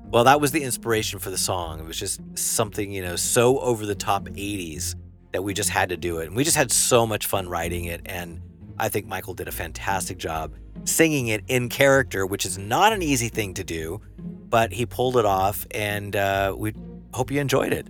Well, 0.08 0.24
that 0.24 0.40
was 0.40 0.52
the 0.52 0.62
inspiration 0.62 1.18
for 1.18 1.30
the 1.30 1.38
song. 1.38 1.80
It 1.80 1.86
was 1.86 1.98
just 1.98 2.20
something, 2.38 2.92
you 2.92 3.02
know, 3.02 3.16
so 3.16 3.58
over 3.58 3.86
the 3.86 3.94
top 3.94 4.26
80s 4.26 4.94
that 5.32 5.42
we 5.42 5.52
just 5.52 5.70
had 5.70 5.88
to 5.88 5.96
do 5.96 6.18
it. 6.18 6.26
And 6.26 6.36
we 6.36 6.44
just 6.44 6.56
had 6.56 6.70
so 6.70 7.06
much 7.06 7.26
fun 7.26 7.48
writing 7.48 7.86
it. 7.86 8.02
And 8.06 8.40
I 8.78 8.88
think 8.88 9.06
Michael 9.06 9.34
did 9.34 9.48
a 9.48 9.52
fantastic 9.52 10.18
job 10.18 10.54
singing 10.84 11.28
it 11.28 11.42
in 11.48 11.68
character, 11.68 12.26
which 12.26 12.46
is 12.46 12.58
not 12.58 12.92
an 12.92 13.02
easy 13.02 13.28
thing 13.28 13.54
to 13.54 13.64
do, 13.64 14.00
but 14.18 14.72
he 14.72 14.86
pulled 14.86 15.16
it 15.16 15.24
off. 15.24 15.66
And 15.72 16.14
uh, 16.14 16.54
we 16.56 16.74
hope 17.12 17.30
you 17.30 17.40
enjoyed 17.40 17.72
it. 17.72 17.88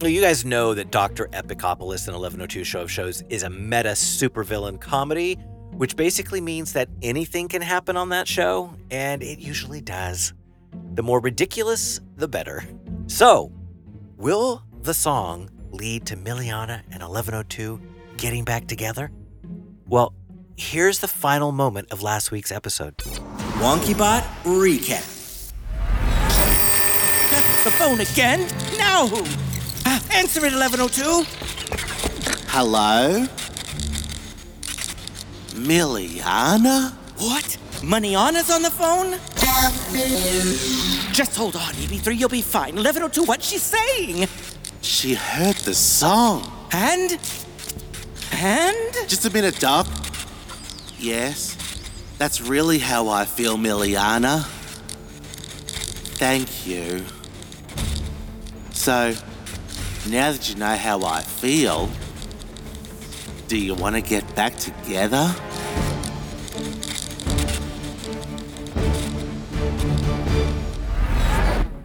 Well, 0.00 0.10
you 0.10 0.20
guys 0.20 0.44
know 0.44 0.74
that 0.74 0.90
Dr. 0.90 1.28
Epicopolis 1.28 2.08
in 2.08 2.14
1102 2.14 2.64
Show 2.64 2.80
of 2.80 2.90
Shows 2.90 3.22
is 3.28 3.44
a 3.44 3.50
meta 3.50 3.90
supervillain 3.90 4.80
comedy, 4.80 5.34
which 5.72 5.94
basically 5.94 6.40
means 6.40 6.72
that 6.72 6.88
anything 7.02 7.46
can 7.46 7.62
happen 7.62 7.96
on 7.96 8.08
that 8.08 8.26
show, 8.26 8.74
and 8.90 9.22
it 9.22 9.38
usually 9.38 9.80
does. 9.80 10.34
The 10.94 11.04
more 11.04 11.20
ridiculous, 11.20 12.00
the 12.16 12.26
better. 12.26 12.64
So, 13.06 13.52
will 14.16 14.64
the 14.80 14.92
song 14.92 15.50
lead 15.70 16.04
to 16.06 16.16
Milliana 16.16 16.82
and 16.90 17.02
1102 17.02 17.80
getting 18.16 18.44
back 18.44 18.66
together? 18.66 19.12
Well, 19.86 20.14
here's 20.56 20.98
the 21.00 21.08
final 21.08 21.52
moment 21.52 21.90
of 21.90 22.02
last 22.02 22.30
week's 22.30 22.52
episode. 22.52 22.96
WonkyBot 23.58 24.22
recap. 24.44 25.08
The 27.64 27.70
phone 27.70 28.00
again? 28.00 28.40
Now 28.76 29.06
who? 29.06 29.22
Uh, 29.86 30.00
answer 30.12 30.40
it, 30.44 30.52
1102. 30.52 31.24
Hello? 32.48 33.26
Milliana? 35.54 36.92
What? 37.18 37.56
Moneyana's 37.82 38.50
on 38.50 38.62
the 38.62 38.70
phone? 38.70 39.12
Just 41.12 41.36
hold 41.36 41.56
on, 41.56 41.72
EB3, 41.74 42.18
you'll 42.18 42.28
be 42.28 42.42
fine. 42.42 42.74
1102, 42.74 43.24
what's 43.24 43.46
she 43.48 43.58
saying? 43.58 44.28
She 44.80 45.14
heard 45.14 45.56
the 45.56 45.74
song. 45.74 46.50
And? 46.72 47.12
And? 48.32 48.94
Just 49.08 49.24
a 49.24 49.30
minute, 49.30 49.58
Doc. 49.60 49.86
Yes, 51.02 51.56
that's 52.16 52.40
really 52.40 52.78
how 52.78 53.08
I 53.08 53.24
feel, 53.24 53.56
Milliana. 53.56 54.44
Thank 56.14 56.64
you. 56.64 57.04
So, 58.70 59.12
now 60.08 60.30
that 60.30 60.48
you 60.48 60.54
know 60.54 60.76
how 60.76 61.02
I 61.02 61.22
feel, 61.22 61.90
do 63.48 63.58
you 63.58 63.74
want 63.74 63.96
to 63.96 64.00
get 64.00 64.32
back 64.36 64.54
together? 64.54 65.34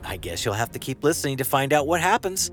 I 0.04 0.18
guess 0.18 0.46
you'll 0.46 0.54
have 0.54 0.72
to 0.74 0.80
keep 0.80 1.04
listening 1.04 1.38
to 1.38 1.44
find 1.44 1.74
out 1.74 1.88
what 1.88 2.02
happens. 2.02 2.52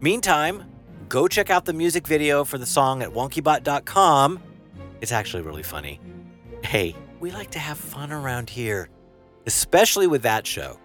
Meantime, 0.00 0.62
go 1.08 1.26
check 1.26 1.50
out 1.50 1.64
the 1.64 1.72
music 1.72 2.06
video 2.06 2.44
for 2.44 2.56
the 2.56 2.66
song 2.66 3.02
at 3.02 3.10
wonkybot.com. 3.10 4.44
It's 5.00 5.12
actually 5.12 5.42
really 5.42 5.62
funny. 5.62 6.00
Hey, 6.64 6.94
we 7.20 7.30
like 7.30 7.50
to 7.52 7.58
have 7.58 7.78
fun 7.78 8.12
around 8.12 8.50
here, 8.50 8.88
especially 9.46 10.06
with 10.06 10.22
that 10.22 10.46
show. 10.46 10.78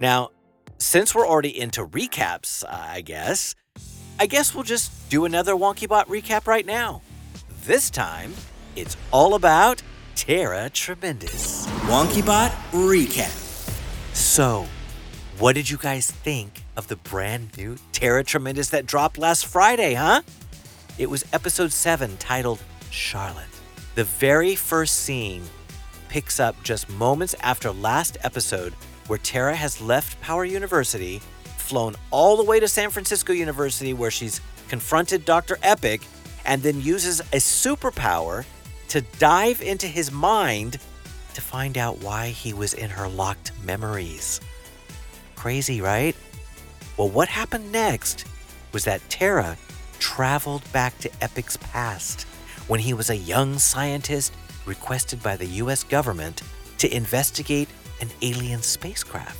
Now, 0.00 0.30
since 0.78 1.14
we're 1.14 1.26
already 1.26 1.60
into 1.60 1.86
recaps, 1.86 2.64
I 2.68 3.00
guess, 3.00 3.54
I 4.18 4.26
guess 4.26 4.54
we'll 4.54 4.64
just 4.64 5.08
do 5.10 5.24
another 5.24 5.54
WonkyBot 5.54 6.06
recap 6.06 6.46
right 6.46 6.66
now. 6.66 7.02
This 7.64 7.90
time, 7.90 8.34
it's 8.76 8.96
all 9.12 9.34
about 9.34 9.82
Tara 10.14 10.70
Tremendous. 10.70 11.66
WonkyBot 11.86 12.50
recap. 12.72 13.30
So, 14.14 14.66
what 15.38 15.54
did 15.54 15.70
you 15.70 15.76
guys 15.76 16.10
think 16.10 16.62
of 16.76 16.88
the 16.88 16.96
brand 16.96 17.56
new 17.56 17.76
Tara 17.92 18.22
Tremendous 18.24 18.70
that 18.70 18.86
dropped 18.86 19.18
last 19.18 19.46
Friday, 19.46 19.94
huh? 19.94 20.22
It 20.98 21.08
was 21.08 21.24
episode 21.32 21.72
7 21.72 22.16
titled 22.18 22.60
Charlotte. 22.92 23.46
The 23.94 24.04
very 24.04 24.54
first 24.54 25.00
scene 25.00 25.42
picks 26.08 26.38
up 26.38 26.62
just 26.62 26.88
moments 26.90 27.34
after 27.40 27.72
last 27.72 28.18
episode 28.22 28.74
where 29.06 29.18
Tara 29.18 29.56
has 29.56 29.80
left 29.80 30.20
Power 30.20 30.44
University, 30.44 31.20
flown 31.56 31.96
all 32.10 32.36
the 32.36 32.44
way 32.44 32.60
to 32.60 32.68
San 32.68 32.90
Francisco 32.90 33.32
University 33.32 33.92
where 33.94 34.10
she's 34.10 34.40
confronted 34.68 35.24
Dr. 35.24 35.58
Epic, 35.62 36.02
and 36.44 36.62
then 36.62 36.80
uses 36.80 37.20
a 37.20 37.36
superpower 37.36 38.44
to 38.88 39.00
dive 39.18 39.62
into 39.62 39.86
his 39.86 40.10
mind 40.10 40.78
to 41.34 41.40
find 41.40 41.78
out 41.78 42.02
why 42.02 42.28
he 42.28 42.52
was 42.52 42.74
in 42.74 42.90
her 42.90 43.08
locked 43.08 43.52
memories. 43.64 44.40
Crazy, 45.34 45.80
right? 45.80 46.16
Well, 46.96 47.08
what 47.08 47.28
happened 47.28 47.72
next 47.72 48.26
was 48.72 48.84
that 48.84 49.06
Tara 49.08 49.56
traveled 49.98 50.70
back 50.72 50.98
to 50.98 51.10
Epic's 51.22 51.56
past 51.56 52.26
when 52.68 52.80
he 52.80 52.94
was 52.94 53.10
a 53.10 53.16
young 53.16 53.58
scientist 53.58 54.32
requested 54.66 55.22
by 55.22 55.36
the 55.36 55.46
US 55.46 55.84
government 55.84 56.42
to 56.78 56.94
investigate 56.94 57.68
an 58.00 58.08
alien 58.22 58.62
spacecraft. 58.62 59.38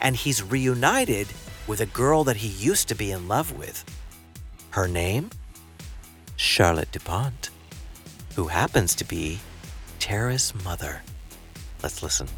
And 0.00 0.16
he's 0.16 0.42
reunited 0.42 1.28
with 1.66 1.80
a 1.80 1.86
girl 1.86 2.24
that 2.24 2.36
he 2.36 2.48
used 2.48 2.88
to 2.88 2.94
be 2.94 3.10
in 3.10 3.28
love 3.28 3.56
with. 3.56 3.84
Her 4.70 4.88
name? 4.88 5.30
Charlotte 6.36 6.90
DuPont, 6.92 7.50
who 8.34 8.48
happens 8.48 8.94
to 8.96 9.04
be 9.04 9.38
Tara's 9.98 10.54
mother. 10.64 11.02
Let's 11.82 12.02
listen. 12.02 12.28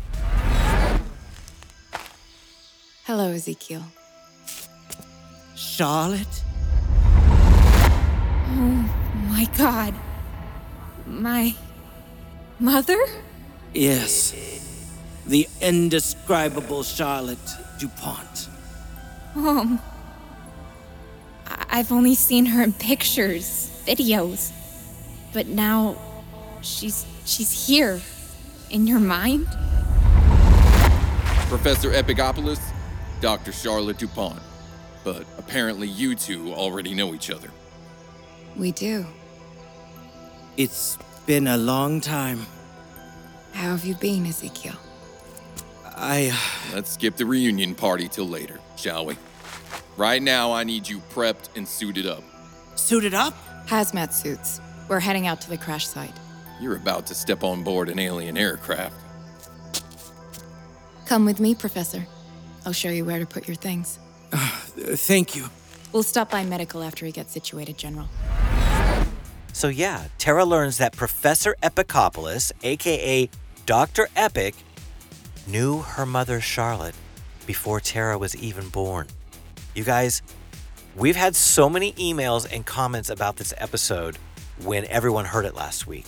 Hello, 3.04 3.30
Ezekiel. 3.32 3.84
Charlotte? 5.54 6.42
Oh 8.54 9.01
my 9.32 9.44
god. 9.56 9.94
My 11.06 11.54
mother? 12.60 12.98
Yes. 13.72 14.34
The 15.26 15.48
indescribable 15.60 16.82
Charlotte 16.82 17.38
DuPont. 17.78 18.48
Um. 19.34 19.80
I- 21.46 21.64
I've 21.78 21.90
only 21.92 22.14
seen 22.14 22.44
her 22.46 22.62
in 22.62 22.72
pictures, 22.74 23.70
videos. 23.86 24.52
But 25.32 25.46
now 25.46 25.96
she's 26.60 27.06
she's 27.24 27.66
here. 27.66 28.00
In 28.70 28.86
your 28.86 29.00
mind? 29.00 29.46
Professor 31.48 31.90
Epicopolis, 31.92 32.60
Dr. 33.20 33.52
Charlotte 33.52 33.98
DuPont. 33.98 34.40
But 35.04 35.24
apparently 35.38 35.88
you 35.88 36.14
two 36.14 36.52
already 36.54 36.94
know 36.94 37.14
each 37.14 37.30
other. 37.30 37.50
We 38.56 38.72
do. 38.72 39.06
It's 40.56 40.98
been 41.26 41.46
a 41.46 41.56
long 41.56 42.00
time. 42.00 42.46
How 43.52 43.70
have 43.70 43.84
you 43.84 43.94
been, 43.94 44.26
Ezekiel? 44.26 44.74
I. 45.96 46.30
Uh, 46.32 46.74
Let's 46.74 46.90
skip 46.90 47.16
the 47.16 47.26
reunion 47.26 47.74
party 47.74 48.08
till 48.08 48.28
later, 48.28 48.60
shall 48.76 49.06
we? 49.06 49.16
Right 49.96 50.22
now, 50.22 50.52
I 50.52 50.64
need 50.64 50.88
you 50.88 50.98
prepped 51.14 51.50
and 51.56 51.66
suited 51.66 52.06
up. 52.06 52.22
Suited 52.76 53.14
up? 53.14 53.34
Hazmat 53.66 54.12
suits. 54.12 54.60
We're 54.88 55.00
heading 55.00 55.26
out 55.26 55.40
to 55.42 55.50
the 55.50 55.58
crash 55.58 55.86
site. 55.86 56.12
You're 56.60 56.76
about 56.76 57.06
to 57.06 57.14
step 57.14 57.44
on 57.44 57.62
board 57.62 57.88
an 57.88 57.98
alien 57.98 58.36
aircraft. 58.36 58.96
Come 61.06 61.24
with 61.24 61.40
me, 61.40 61.54
Professor. 61.54 62.06
I'll 62.64 62.72
show 62.72 62.88
you 62.88 63.04
where 63.04 63.18
to 63.18 63.26
put 63.26 63.46
your 63.46 63.56
things. 63.56 63.98
Uh, 64.32 64.48
thank 64.76 65.36
you. 65.36 65.46
We'll 65.92 66.02
stop 66.02 66.30
by 66.30 66.44
medical 66.44 66.82
after 66.82 67.04
we 67.04 67.12
get 67.12 67.30
situated, 67.30 67.76
General. 67.76 68.08
So, 69.52 69.68
yeah, 69.68 70.06
Tara 70.18 70.44
learns 70.44 70.78
that 70.78 70.94
Professor 70.96 71.54
Epicopolis, 71.62 72.52
aka 72.62 73.28
Dr. 73.66 74.08
Epic, 74.16 74.54
knew 75.46 75.80
her 75.80 76.06
mother 76.06 76.40
Charlotte 76.40 76.94
before 77.46 77.80
Tara 77.80 78.18
was 78.18 78.36
even 78.36 78.68
born. 78.68 79.06
You 79.74 79.84
guys, 79.84 80.22
We've 80.94 81.16
had 81.16 81.34
so 81.34 81.70
many 81.70 81.94
emails 81.94 82.46
and 82.52 82.66
comments 82.66 83.08
about 83.08 83.36
this 83.36 83.54
episode 83.56 84.18
when 84.62 84.84
everyone 84.86 85.24
heard 85.24 85.46
it 85.46 85.54
last 85.54 85.86
week. 85.86 86.04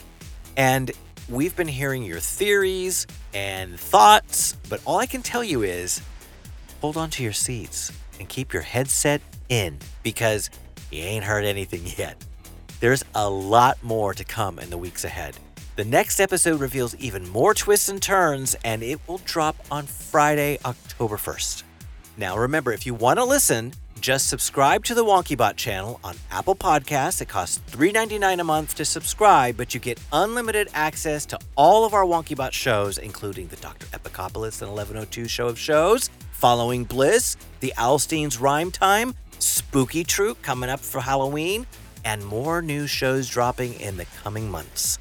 And 0.58 0.92
we've 1.26 1.56
been 1.56 1.68
hearing 1.68 2.02
your 2.04 2.20
theories 2.20 3.06
and 3.32 3.80
thoughts, 3.80 4.58
but 4.68 4.82
all 4.84 4.98
I 4.98 5.06
can 5.06 5.22
tell 5.22 5.42
you 5.42 5.62
is 5.62 6.02
hold 6.82 6.98
on 6.98 7.08
to 7.10 7.22
your 7.22 7.32
seats 7.32 7.92
and 8.20 8.28
keep 8.28 8.52
your 8.52 8.60
headset 8.60 9.22
in 9.48 9.78
because 10.02 10.50
you 10.90 11.00
ain't 11.00 11.24
heard 11.24 11.46
anything 11.46 11.80
yet. 11.96 12.22
There's 12.85 13.03
a 13.14 13.31
lot 13.31 13.83
more 13.83 14.12
to 14.12 14.25
come 14.25 14.59
in 14.59 14.69
the 14.69 14.76
weeks 14.76 15.05
ahead. 15.05 15.38
The 15.76 15.87
next 15.87 16.21
episode 16.21 16.61
reveals 16.61 16.95
even 16.97 17.26
more 17.26 17.55
twists 17.55 17.88
and 17.88 18.03
turns, 18.03 18.57
and 18.62 18.83
it 18.83 19.00
will 19.09 19.23
drop 19.25 19.57
on 19.71 19.87
Friday, 19.87 20.59
October 20.67 21.17
1st. 21.17 21.62
Now, 22.19 22.37
remember, 22.37 22.75
if 22.75 22.85
you 22.85 22.93
want 22.93 23.19
to 23.19 23.25
listen, 23.25 23.73
just 24.03 24.29
subscribe 24.29 24.85
to 24.85 24.95
the 24.95 25.03
WonkyBot 25.03 25.57
channel 25.57 25.99
on 26.05 26.17
Apple 26.31 26.55
Podcasts. 26.55 27.23
It 27.23 27.29
costs 27.31 27.59
$3.99 27.75 28.41
a 28.41 28.45
month 28.45 28.75
to 28.75 28.85
subscribe, 28.85 29.57
but 29.57 29.73
you 29.73 29.81
get 29.81 29.99
unlimited 30.12 30.69
access 30.75 31.25
to 31.25 31.38
all 31.57 31.87
of 31.87 31.95
our 31.95 32.05
WonkyBot 32.05 32.53
shows, 32.53 32.99
including 32.99 33.49
the 33.49 33.57
Dr. 33.57 33.87
Epicopolis 33.97 34.61
and 34.61 34.71
1102 34.71 35.26
show 35.26 35.49
of 35.49 35.59
shows, 35.59 36.11
Following 36.33 36.85
Bliss, 36.85 37.38
the 37.61 37.73
Alstein's 37.79 38.37
Rhyme 38.37 38.71
Time, 38.71 39.14
Spooky 39.38 40.05
Troop 40.05 40.43
coming 40.43 40.69
up 40.69 40.81
for 40.81 41.00
Halloween, 41.00 41.67
and 42.04 42.25
more 42.25 42.62
new 42.62 42.87
shows 42.87 43.28
dropping 43.28 43.75
in 43.80 43.96
the 43.96 44.06
coming 44.23 44.50
months. 44.50 44.99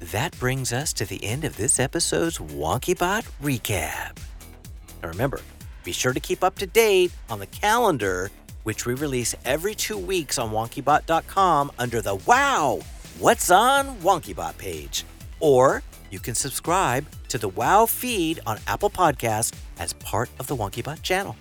That 0.00 0.38
brings 0.38 0.72
us 0.72 0.92
to 0.94 1.04
the 1.04 1.22
end 1.24 1.44
of 1.44 1.56
this 1.56 1.80
episode's 1.80 2.38
WonkyBot 2.38 3.26
recap. 3.42 4.16
Now 5.02 5.08
remember, 5.08 5.40
be 5.84 5.92
sure 5.92 6.12
to 6.12 6.20
keep 6.20 6.44
up 6.44 6.56
to 6.58 6.66
date 6.66 7.12
on 7.28 7.40
the 7.40 7.46
calendar, 7.46 8.30
which 8.62 8.86
we 8.86 8.94
release 8.94 9.34
every 9.44 9.74
two 9.74 9.98
weeks 9.98 10.38
on 10.38 10.50
wonkybot.com 10.50 11.72
under 11.78 12.00
the 12.00 12.14
Wow! 12.14 12.80
What's 13.18 13.50
on 13.50 13.96
WonkyBot 13.98 14.56
page. 14.58 15.04
Or 15.40 15.82
you 16.10 16.20
can 16.20 16.34
subscribe 16.34 17.06
to 17.28 17.38
the 17.38 17.48
Wow 17.48 17.86
feed 17.86 18.40
on 18.46 18.58
Apple 18.66 18.90
Podcasts 18.90 19.52
as 19.78 19.92
part 19.94 20.30
of 20.38 20.46
the 20.46 20.56
WonkyBot 20.56 21.02
channel. 21.02 21.36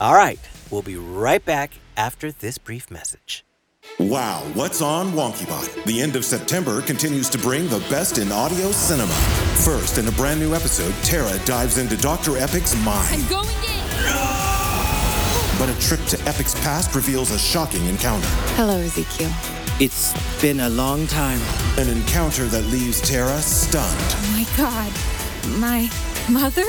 All 0.00 0.14
right, 0.14 0.38
we'll 0.70 0.82
be 0.82 0.96
right 0.96 1.44
back 1.44 1.72
after 1.96 2.30
this 2.30 2.58
brief 2.58 2.90
message. 2.90 3.44
Wow, 3.98 4.42
what's 4.54 4.80
on 4.80 5.10
WonkyBot? 5.10 5.82
The 5.82 6.00
end 6.00 6.14
of 6.14 6.24
September 6.24 6.80
continues 6.82 7.28
to 7.30 7.38
bring 7.38 7.66
the 7.66 7.80
best 7.90 8.18
in 8.18 8.30
audio 8.30 8.70
cinema. 8.70 9.12
First, 9.64 9.98
in 9.98 10.06
a 10.06 10.12
brand 10.12 10.38
new 10.38 10.54
episode, 10.54 10.94
Tara 11.02 11.36
dives 11.44 11.78
into 11.78 11.96
Dr. 11.96 12.36
Epic's 12.38 12.76
mind. 12.84 13.08
I'm 13.10 13.28
going 13.28 13.48
in. 13.48 13.88
But 15.58 15.68
a 15.68 15.76
trip 15.80 15.98
to 16.10 16.28
Epic's 16.28 16.54
past 16.60 16.94
reveals 16.94 17.32
a 17.32 17.38
shocking 17.40 17.84
encounter. 17.86 18.28
Hello, 18.54 18.78
Ezekiel. 18.78 19.32
It's 19.80 20.14
been 20.40 20.60
a 20.60 20.68
long 20.68 21.08
time. 21.08 21.40
An 21.76 21.88
encounter 21.88 22.44
that 22.44 22.62
leaves 22.66 23.00
Tara 23.00 23.40
stunned. 23.40 23.96
Oh 24.00 24.30
my 24.32 24.46
god. 24.56 24.92
My 25.58 25.90
mother? 26.30 26.62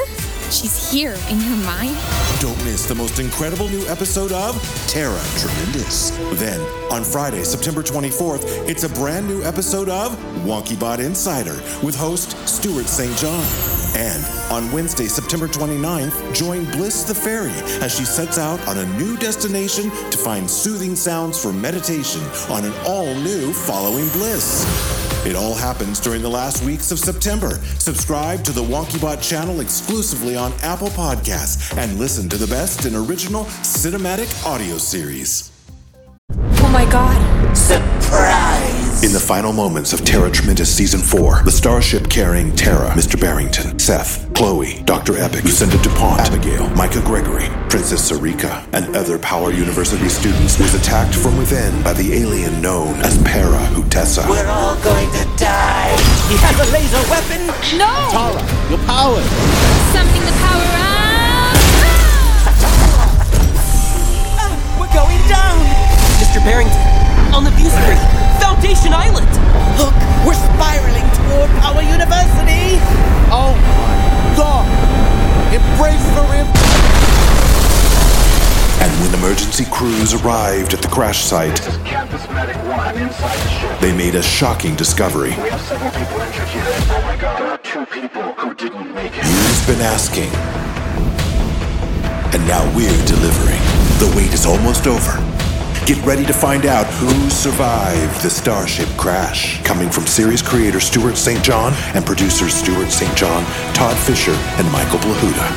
She's 0.51 0.91
here 0.91 1.15
in 1.29 1.39
your 1.41 1.57
mind? 1.57 1.95
Don't 2.39 2.57
miss 2.65 2.87
the 2.87 2.95
most 2.95 3.19
incredible 3.19 3.69
new 3.69 3.85
episode 3.85 4.31
of 4.31 4.55
Tara 4.87 5.21
Tremendous. 5.37 6.09
Then, 6.39 6.59
on 6.91 7.03
Friday, 7.03 7.43
September 7.43 7.83
24th, 7.83 8.67
it's 8.67 8.83
a 8.83 8.89
brand 8.89 9.27
new 9.27 9.43
episode 9.43 9.89
of 9.89 10.17
WonkyBot 10.43 10.97
Insider 10.99 11.53
with 11.85 11.95
host 11.95 12.31
Stuart 12.47 12.87
St. 12.87 13.15
John. 13.15 13.45
And 13.95 14.25
on 14.51 14.71
Wednesday, 14.71 15.05
September 15.05 15.47
29th, 15.47 16.35
join 16.35 16.65
Bliss 16.71 17.03
the 17.03 17.13
Fairy 17.13 17.51
as 17.83 17.95
she 17.95 18.03
sets 18.03 18.39
out 18.39 18.59
on 18.67 18.79
a 18.79 18.85
new 18.97 19.17
destination 19.17 19.91
to 20.09 20.17
find 20.17 20.49
soothing 20.49 20.95
sounds 20.95 21.39
for 21.39 21.53
meditation 21.53 22.21
on 22.49 22.65
an 22.65 22.73
all 22.87 23.13
new 23.13 23.53
Following 23.53 24.09
Bliss. 24.09 25.08
It 25.25 25.35
all 25.35 25.53
happens 25.53 25.99
during 25.99 26.21
the 26.21 26.29
last 26.29 26.63
weeks 26.63 26.91
of 26.91 26.99
September. 26.99 27.55
Subscribe 27.77 28.41
to 28.45 28.53
the 28.53 28.63
WonkyBot 28.63 29.21
channel 29.21 29.59
exclusively 29.59 30.37
on 30.37 30.53
Apple 30.61 30.87
Podcasts 30.87 31.77
and 31.77 31.99
listen 31.99 32.29
to 32.29 32.37
the 32.37 32.47
best 32.47 32.85
in 32.85 32.95
original 32.95 33.43
cinematic 33.61 34.45
audio 34.45 34.77
series. 34.77 35.51
Oh 36.31 36.69
my 36.71 36.89
god. 36.89 37.17
Surprise! 37.55 39.03
In 39.03 39.11
the 39.11 39.19
final 39.19 39.51
moments 39.51 39.91
of 39.91 40.05
Tara 40.05 40.31
Tremendous 40.31 40.73
Season 40.73 41.01
4, 41.01 41.43
the 41.43 41.51
starship 41.51 42.09
carrying 42.09 42.55
Tara, 42.55 42.89
Mr. 42.91 43.19
Barrington, 43.19 43.77
Seth, 43.77 44.28
Chloe, 44.39 44.79
Dr. 44.85 45.17
Epic, 45.17 45.43
Lucinda 45.43 45.75
DuPont, 45.83 46.21
Abigail, 46.21 46.69
Micah 46.69 47.01
Gregory, 47.01 47.49
Princess 47.67 48.09
Sarika, 48.09 48.63
and 48.71 48.95
other 48.95 49.19
Power 49.19 49.51
University 49.51 50.07
students 50.07 50.57
was 50.57 50.73
attacked 50.73 51.13
from 51.13 51.35
within 51.37 51.83
by 51.83 51.91
the 51.91 52.13
alien 52.13 52.61
known 52.61 52.95
as 53.03 53.21
Para 53.23 53.59
Hutessa. 53.75 54.23
We're 54.29 54.47
all 54.47 54.79
going 54.79 55.11
to 55.11 55.25
die. 55.35 55.91
He 56.31 56.39
has 56.39 56.55
a 56.55 56.71
laser 56.71 57.03
weapon. 57.11 57.51
No! 57.75 57.91
Tara, 58.15 58.39
your 58.71 58.79
power. 58.87 59.19
Summoning 59.91 60.23
the 60.23 60.31
power 60.39 60.63
Ah, 64.39 64.55
we're 64.79 64.93
going 64.95 65.19
down. 65.27 65.59
Mr. 66.23 66.39
Barrington, 66.47 66.79
on 67.35 67.43
the 67.43 67.51
view 67.59 67.67
screen, 67.67 67.99
Foundation 68.39 68.95
Island. 68.95 69.27
Look, 69.75 69.91
we're 70.23 70.39
spiraling 70.39 71.03
toward 71.27 71.51
Power 71.59 71.83
University. 71.83 72.79
Oh 73.35 73.51
my 73.51 74.08
god! 74.35 74.67
Embrace 75.53 76.05
for 76.15 76.25
impact! 76.35 76.65
And 78.81 78.91
when 79.01 79.13
emergency 79.19 79.65
crews 79.71 80.13
arrived 80.13 80.73
at 80.73 80.81
the 80.81 80.87
crash 80.87 81.23
site, 81.25 81.57
This 81.57 82.23
is 82.23 82.29
Medic 82.29 82.55
1 82.55 82.97
inside 82.97 83.37
the 83.37 83.49
ship. 83.49 83.79
they 83.81 83.95
made 83.95 84.15
a 84.15 84.21
shocking 84.23 84.75
discovery. 84.75 85.31
We 85.31 85.49
have 85.49 85.61
several 85.61 85.91
people 85.91 86.19
injured 86.21 86.47
here. 86.47 86.63
Oh 86.65 87.01
my 87.03 87.17
god. 87.17 87.39
There 87.39 87.47
are 87.51 87.57
two 87.57 87.85
people 87.87 88.21
who 88.39 88.53
didn't 88.55 88.93
make 88.95 89.11
it. 89.17 89.25
You've 89.25 89.67
been 89.67 89.81
asking. 89.81 90.29
And 92.33 92.47
now 92.47 92.63
we're 92.75 92.95
delivering. 93.05 93.59
The 93.99 94.13
wait 94.15 94.33
is 94.33 94.45
almost 94.45 94.87
over. 94.87 95.19
Get 95.85 96.03
ready 96.05 96.25
to 96.25 96.33
find 96.33 96.65
out 96.65 96.85
who 96.85 97.29
survived 97.29 98.21
the 98.21 98.29
Starship 98.29 98.87
crash. 98.97 99.61
Coming 99.63 99.89
from 99.89 100.05
series 100.05 100.41
creator 100.41 100.79
Stuart 100.79 101.17
St. 101.17 101.43
John 101.43 101.73
and 101.95 102.05
producers 102.05 102.53
Stuart 102.53 102.91
St. 102.91 103.15
John, 103.17 103.43
Todd 103.73 103.97
Fisher, 103.97 104.35
and 104.57 104.71
Michael 104.71 104.99
Plahuta. 104.99 105.49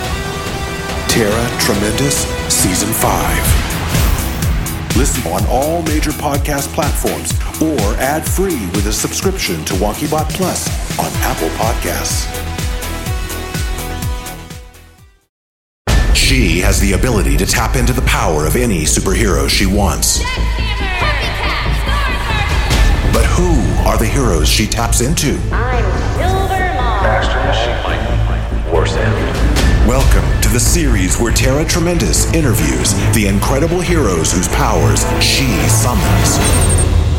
Tara 1.09 1.61
Tremendous 1.61 2.25
Season 2.53 2.93
5. 2.93 4.97
Listen 4.97 5.31
on 5.33 5.47
all 5.49 5.83
major 5.83 6.13
podcast 6.13 6.73
platforms 6.73 7.33
or 7.61 7.95
ad 7.97 8.27
free 8.27 8.67
with 8.75 8.87
a 8.87 8.93
subscription 8.93 9.63
to 9.67 9.75
WonkyBot 9.75 10.31
Plus 10.31 10.67
on 10.99 11.11
Apple 11.23 11.51
Podcasts. 11.51 12.52
She 16.33 16.61
has 16.61 16.81
the 16.81 16.93
ability 16.93 17.37
to 17.37 17.45
tap 17.45 17.77
into 17.77 17.93
the 17.93 18.01
power 18.09 18.47
of 18.47 18.57
any 18.57 18.85
superhero 18.85 19.51
she 19.51 19.67
wants. 19.67 20.21
But 23.13 23.27
who 23.37 23.53
are 23.87 23.99
the 23.99 24.07
heroes 24.11 24.49
she 24.49 24.67
taps 24.67 25.03
into? 25.03 25.39
I'm 25.53 25.85
Silver 26.17 26.73
Maw. 26.73 27.03
Master 27.03 27.37
Machine. 27.45 28.73
Worse 28.73 28.95
enemy. 28.95 29.31
Welcome 29.87 30.25
to 30.41 30.49
the 30.49 30.59
series 30.59 31.21
where 31.21 31.35
Tara 31.35 31.67
Tremendous 31.67 32.33
interviews 32.33 32.95
the 33.13 33.27
incredible 33.27 33.81
heroes 33.81 34.33
whose 34.33 34.49
powers 34.49 35.05
she 35.23 35.53
summons. 35.69 36.39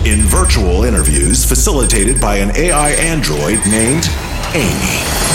In 0.07 0.21
virtual 0.21 0.85
interviews 0.85 1.45
facilitated 1.45 2.19
by 2.19 2.37
an 2.37 2.49
AI 2.57 2.93
android 2.93 3.59
named 3.67 4.09
Amy. 4.55 5.33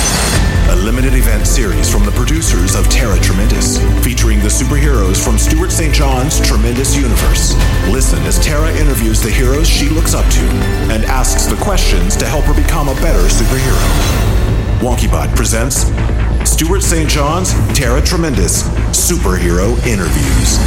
A 0.71 0.77
limited 0.77 1.15
event 1.15 1.47
series 1.47 1.91
from 1.91 2.05
the 2.05 2.11
producers 2.11 2.75
of 2.75 2.88
superheroes 4.59 5.23
from 5.23 5.39
Stuart 5.39 5.71
St. 5.71 5.95
John's 5.95 6.41
Tremendous 6.41 6.97
Universe. 6.97 7.55
Listen 7.89 8.19
as 8.25 8.45
Tara 8.45 8.73
interviews 8.77 9.23
the 9.23 9.31
heroes 9.31 9.69
she 9.69 9.89
looks 9.89 10.15
up 10.15 10.29
to 10.33 10.41
and 10.91 11.05
asks 11.05 11.47
the 11.47 11.55
questions 11.63 12.17
to 12.17 12.27
help 12.27 12.45
her 12.45 12.55
become 12.55 12.89
a 12.89 12.95
better 12.95 13.21
superhero. 13.29 13.79
WonkyBot 14.81 15.37
presents 15.37 15.87
Stuart 16.51 16.83
St. 16.83 17.09
John's 17.09 17.53
Tara 17.73 18.03
Tremendous 18.03 18.65
Superhero 18.91 19.79
Interviews. 19.87 20.59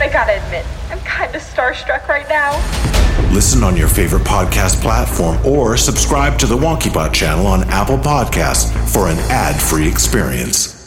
I 0.00 0.10
gotta 0.12 0.44
admit, 0.44 0.66
I'm 0.90 0.98
kinda 1.00 1.38
starstruck 1.38 2.08
right 2.08 2.28
now. 2.28 2.60
Listen 3.30 3.62
on 3.62 3.76
your 3.76 3.88
favorite 3.88 4.24
podcast 4.24 4.82
platform 4.82 5.38
or 5.46 5.76
subscribe 5.76 6.38
to 6.40 6.46
the 6.46 6.56
WonkyBot 6.56 7.12
channel 7.12 7.46
on 7.46 7.62
Apple 7.70 7.98
Podcasts 7.98 8.72
for 8.92 9.06
an 9.06 9.18
ad 9.30 9.62
free 9.62 9.86
experience. 9.86 10.81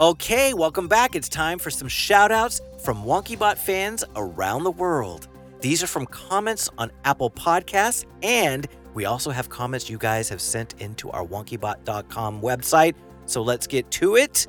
Okay, 0.00 0.54
welcome 0.54 0.86
back. 0.86 1.16
It's 1.16 1.28
time 1.28 1.58
for 1.58 1.70
some 1.70 1.88
shout 1.88 2.30
outs 2.30 2.60
from 2.84 3.02
WonkyBot 3.02 3.58
fans 3.58 4.04
around 4.14 4.62
the 4.62 4.70
world. 4.70 5.26
These 5.60 5.82
are 5.82 5.88
from 5.88 6.06
comments 6.06 6.70
on 6.78 6.92
Apple 7.04 7.32
Podcasts, 7.32 8.04
and 8.22 8.68
we 8.94 9.06
also 9.06 9.32
have 9.32 9.48
comments 9.48 9.90
you 9.90 9.98
guys 9.98 10.28
have 10.28 10.40
sent 10.40 10.80
into 10.80 11.10
our 11.10 11.26
wonkybot.com 11.26 12.40
website. 12.40 12.94
So 13.26 13.42
let's 13.42 13.66
get 13.66 13.90
to 13.90 14.14
it. 14.14 14.46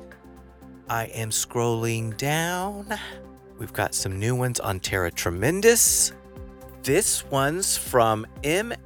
I 0.88 1.06
am 1.06 1.30
scrolling 1.30 2.16
down. 2.16 2.86
We've 3.58 3.72
got 3.72 3.92
some 3.92 4.20
new 4.20 4.36
ones 4.36 4.60
on 4.60 4.78
Tara 4.78 5.10
Tremendous. 5.10 6.12
This 6.84 7.24
one's 7.24 7.76
from 7.76 8.24
MSSZE 8.44 8.78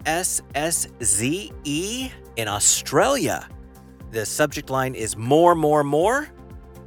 in 2.37 2.49
Australia. 2.49 3.47
The 4.13 4.25
subject 4.25 4.71
line 4.71 4.95
is 4.95 5.15
more, 5.15 5.55
more, 5.55 5.85
more. 5.85 6.31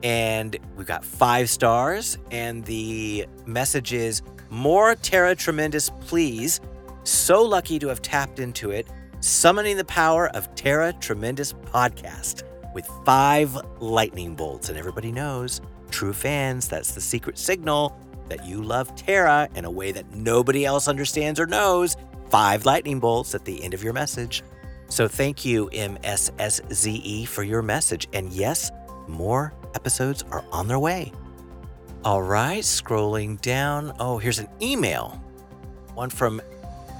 And 0.03 0.57
we've 0.75 0.87
got 0.87 1.03
five 1.03 1.49
stars. 1.49 2.17
And 2.31 2.63
the 2.65 3.27
message 3.45 3.93
is 3.93 4.21
more 4.49 4.95
Tara 4.95 5.35
Tremendous, 5.35 5.89
please. 6.01 6.59
So 7.03 7.43
lucky 7.43 7.79
to 7.79 7.87
have 7.87 8.01
tapped 8.01 8.39
into 8.39 8.71
it. 8.71 8.87
Summoning 9.19 9.77
the 9.77 9.85
power 9.85 10.29
of 10.29 10.53
Tara 10.55 10.93
Tremendous 10.93 11.53
podcast 11.53 12.43
with 12.73 12.87
five 13.05 13.57
lightning 13.79 14.35
bolts. 14.35 14.69
And 14.69 14.77
everybody 14.77 15.11
knows, 15.11 15.61
true 15.89 16.13
fans, 16.13 16.67
that's 16.67 16.93
the 16.93 17.01
secret 17.01 17.37
signal 17.37 17.97
that 18.29 18.45
you 18.45 18.61
love 18.61 18.95
Tara 18.95 19.49
in 19.55 19.65
a 19.65 19.71
way 19.71 19.91
that 19.91 20.13
nobody 20.13 20.65
else 20.65 20.87
understands 20.87 21.39
or 21.39 21.47
knows. 21.47 21.95
Five 22.29 22.65
lightning 22.65 22.99
bolts 22.99 23.33
at 23.33 23.45
the 23.45 23.63
end 23.63 23.73
of 23.73 23.83
your 23.83 23.93
message. 23.93 24.43
So 24.89 25.07
thank 25.07 25.43
you, 25.43 25.69
MSSZE, 25.73 27.27
for 27.27 27.43
your 27.43 27.61
message. 27.61 28.07
And 28.13 28.31
yes, 28.31 28.71
more 29.07 29.53
episodes 29.75 30.23
are 30.31 30.43
on 30.51 30.67
their 30.67 30.79
way. 30.79 31.11
All 32.03 32.21
right, 32.21 32.63
scrolling 32.63 33.41
down. 33.41 33.93
Oh, 33.99 34.17
here's 34.17 34.39
an 34.39 34.47
email. 34.61 35.21
One 35.93 36.09
from 36.09 36.41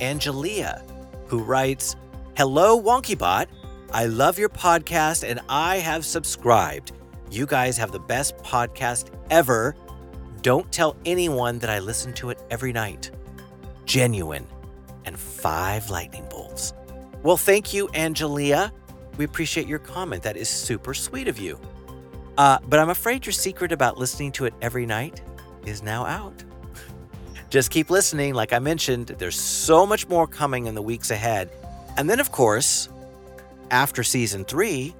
Angelia, 0.01 0.82
who 1.27 1.43
writes 1.43 1.95
Hello, 2.36 2.82
WonkyBot. 2.82 3.47
I 3.93 4.06
love 4.06 4.38
your 4.38 4.49
podcast 4.49 5.27
and 5.27 5.39
I 5.47 5.77
have 5.77 6.06
subscribed. 6.06 6.91
You 7.32 7.45
guys 7.45 7.77
have 7.77 7.91
the 7.91 7.99
best 7.99 8.38
podcast 8.38 9.12
ever. 9.30 9.75
Don't 10.41 10.69
tell 10.71 10.95
anyone 11.06 11.60
that 11.60 11.69
I 11.69 11.80
listen 11.80 12.13
to 12.13 12.30
it 12.30 12.39
every 12.49 12.73
night. 12.73 13.12
Genuine. 13.86 14.45
And 15.06 15.17
five 15.17 15.89
lightning 15.89 16.25
bolts. 16.30 16.73
Well, 17.23 17.38
thank 17.38 17.73
you, 17.73 17.88
Angelia. 17.89 18.71
We 19.17 19.25
appreciate 19.25 19.67
your 19.67 19.80
comment. 19.80 20.23
That 20.23 20.38
is 20.38 20.49
super 20.49 20.93
sweet 20.93 21.27
of 21.27 21.39
you. 21.39 21.60
Uh, 22.38 22.60
but 22.67 22.80
I'm 22.80 22.89
afraid 22.89 23.26
your 23.26 23.34
secret 23.34 23.71
about 23.71 23.97
listening 23.97 24.32
to 24.34 24.45
it 24.45 24.54
every 24.62 24.86
night 24.86 25.21
is 25.65 25.82
now 25.82 26.06
out. 26.06 26.43
Just 27.50 27.71
keep 27.71 27.89
listening. 27.89 28.34
Like 28.34 28.54
I 28.54 28.60
mentioned, 28.60 29.08
there's 29.17 29.39
so 29.39 29.86
much 29.86 30.08
more 30.08 30.28
coming 30.28 30.67
in 30.67 30.76
the 30.76 30.82
weeks 30.82 31.12
ahead. 31.12 31.50
And 31.97 32.10
then, 32.10 32.19
of 32.19 32.32
course, 32.32 32.89
after 33.71 34.04
season 34.04 34.45
three, 34.45 34.95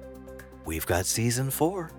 we've 0.64 0.86
got 0.86 1.06
season 1.06 1.50
four. 1.50 1.92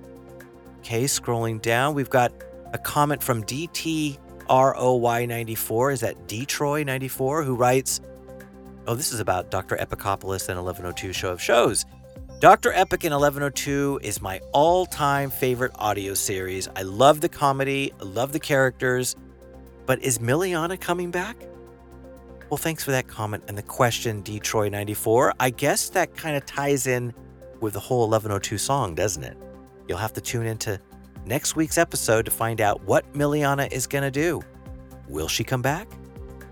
Okay, 0.79 1.05
scrolling 1.05 1.61
down, 1.61 1.93
we've 1.93 2.09
got 2.09 2.33
a 2.73 2.77
comment 2.77 3.23
from 3.23 3.43
DTROY94. 3.43 5.93
Is 5.93 6.01
that 6.01 6.27
Detroit94? 6.27 7.45
Who 7.45 7.55
writes, 7.55 8.01
Oh, 8.87 8.95
this 8.95 9.13
is 9.13 9.19
about 9.19 9.51
Dr. 9.51 9.77
Epicopolis 9.77 10.49
and 10.49 10.57
1102 10.57 11.13
Show 11.13 11.31
of 11.31 11.41
Shows. 11.41 11.85
Dr. 12.39 12.71
Epic 12.71 13.03
in 13.03 13.11
1102 13.11 13.99
is 14.01 14.21
my 14.21 14.39
all 14.53 14.85
time 14.85 15.29
favorite 15.29 15.73
audio 15.75 16.13
series. 16.13 16.69
I 16.73 16.83
love 16.83 17.19
the 17.19 17.27
comedy, 17.27 17.91
I 17.99 18.05
love 18.05 18.31
the 18.31 18.39
characters. 18.39 19.17
But 19.85 20.01
is 20.01 20.19
Milliana 20.19 20.79
coming 20.79 21.11
back? 21.11 21.35
Well, 22.49 22.57
thanks 22.57 22.81
for 22.81 22.91
that 22.91 23.09
comment 23.09 23.43
and 23.49 23.57
the 23.57 23.63
question, 23.63 24.23
Detroit94. 24.23 25.33
I 25.37 25.49
guess 25.49 25.89
that 25.89 26.15
kind 26.15 26.37
of 26.37 26.45
ties 26.45 26.87
in 26.87 27.13
with 27.59 27.73
the 27.73 27.81
whole 27.81 28.07
1102 28.07 28.57
song, 28.57 28.95
doesn't 28.95 29.23
it? 29.25 29.37
You'll 29.89 29.97
have 29.97 30.13
to 30.13 30.21
tune 30.21 30.45
into 30.45 30.79
next 31.25 31.57
week's 31.57 31.77
episode 31.77 32.23
to 32.23 32.31
find 32.31 32.61
out 32.61 32.81
what 32.85 33.11
Milliana 33.11 33.69
is 33.69 33.85
going 33.85 34.05
to 34.05 34.11
do. 34.11 34.41
Will 35.09 35.27
she 35.27 35.43
come 35.43 35.61
back? 35.61 35.91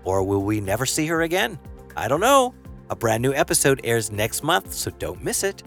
Or 0.04 0.22
will 0.22 0.42
we 0.42 0.60
never 0.60 0.84
see 0.84 1.06
her 1.06 1.22
again? 1.22 1.58
I 1.96 2.08
don't 2.08 2.20
know. 2.20 2.54
A 2.90 2.96
brand 2.96 3.22
new 3.22 3.32
episode 3.32 3.80
airs 3.84 4.12
next 4.12 4.42
month, 4.42 4.74
so 4.74 4.90
don't 4.90 5.24
miss 5.24 5.42
it. 5.42 5.62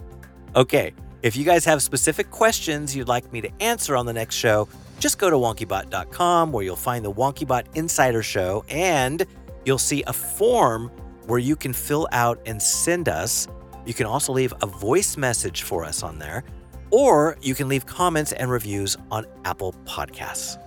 Okay, 0.54 0.92
if 1.22 1.38
you 1.38 1.46
guys 1.46 1.64
have 1.64 1.82
specific 1.82 2.30
questions 2.30 2.94
you'd 2.94 3.08
like 3.08 3.32
me 3.32 3.40
to 3.40 3.50
answer 3.62 3.96
on 3.96 4.06
the 4.06 4.12
next 4.12 4.36
show, 4.36 4.68
just 5.00 5.18
go 5.18 5.30
to 5.30 5.38
wonkybot.com 5.38 6.52
where 6.52 6.64
you'll 6.64 6.76
find 6.76 7.06
the 7.06 7.12
WonkyBot 7.12 7.68
Insider 7.76 8.22
Show 8.22 8.66
and 8.68 9.26
you'll 9.64 9.78
see 9.78 10.04
a 10.08 10.14
form 10.14 10.90
where 11.28 11.40
you 11.40 11.56
can 11.56 11.72
fill 11.72 12.06
out 12.12 12.38
and 12.46 12.62
send 12.62 13.08
us. 13.08 13.48
You 13.86 13.94
can 13.94 14.06
also 14.06 14.34
leave 14.34 14.54
a 14.62 14.66
voice 14.66 15.16
message 15.16 15.64
for 15.64 15.86
us 15.86 16.04
on 16.04 16.20
there, 16.20 16.44
or 16.90 17.38
you 17.42 17.56
can 17.56 17.70
leave 17.70 17.86
comments 17.86 18.34
and 18.34 18.52
reviews 18.52 18.98
on 19.10 19.26
Apple 19.46 19.74
Podcasts. 19.86 20.58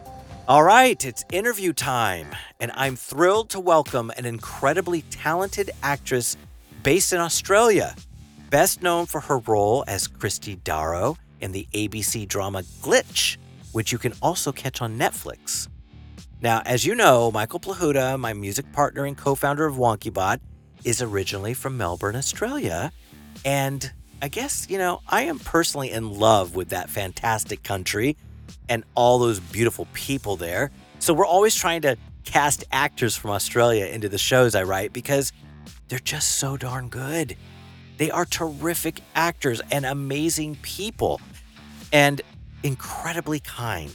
All 0.49 0.63
right, 0.63 1.05
it's 1.05 1.25
interview 1.31 1.75
time, 1.75 2.29
and 2.59 2.73
I'm 2.75 2.97
thrilled 2.97 3.51
to 3.51 3.61
welcome 3.61 4.11
an 4.17 4.25
incredibly 4.25 5.03
talented 5.11 5.71
actress 5.83 6.39
based 6.83 7.13
in 7.13 7.21
Australia, 7.21 7.95
best 8.55 8.85
known 8.85 9.05
for 9.05 9.21
her 9.21 9.39
role 9.39 9.83
as 9.89 10.07
Kirstie 10.07 10.63
Darrow 10.63 11.17
in 11.41 11.51
the 11.51 11.67
ABC 11.73 12.29
drama 12.29 12.63
Glitch, 12.83 13.37
which 13.73 13.91
you 13.91 13.99
can 13.99 14.13
also 14.23 14.53
catch 14.53 14.81
on 14.81 14.97
Netflix. 14.97 15.67
Now, 16.41 16.63
as 16.65 16.87
you 16.87 16.95
know, 16.95 17.33
Michael 17.33 17.59
Plahuta, 17.59 18.17
my 18.17 18.33
music 18.33 18.71
partner 18.73 19.07
and 19.07 19.19
co 19.19 19.35
founder 19.35 19.67
of 19.67 19.75
WonkyBot, 19.75 20.39
is 20.85 21.03
originally 21.03 21.53
from 21.53 21.77
Melbourne, 21.77 22.15
Australia. 22.15 22.93
And 23.45 23.93
I 24.23 24.29
guess, 24.29 24.71
you 24.71 24.79
know, 24.79 25.01
I 25.09 25.23
am 25.23 25.41
personally 25.41 25.91
in 25.91 26.17
love 26.17 26.55
with 26.55 26.69
that 26.69 26.89
fantastic 26.89 27.65
country 27.65 28.17
and 28.69 28.85
all 28.95 29.19
those 29.19 29.41
beautiful 29.41 29.89
people 29.95 30.37
there. 30.37 30.71
So 31.01 31.13
we're 31.13 31.27
always 31.27 31.57
trying 31.57 31.83
to 31.83 31.97
cast 32.23 32.63
actors 32.71 33.17
from 33.17 33.33
Australia 33.33 33.87
into 33.87 34.09
the 34.09 34.17
shows 34.17 34.55
I 34.55 34.63
write 34.63 34.93
because 34.93 35.33
they're 35.89 35.99
just 35.99 36.37
so 36.37 36.57
darn 36.57 36.89
good. 36.89 37.37
They 37.97 38.11
are 38.11 38.25
terrific 38.25 39.01
actors 39.15 39.61
and 39.71 39.87
amazing 39.87 40.57
people 40.63 41.21
and 41.93 42.21
incredibly 42.63 43.41
kind. 43.41 43.95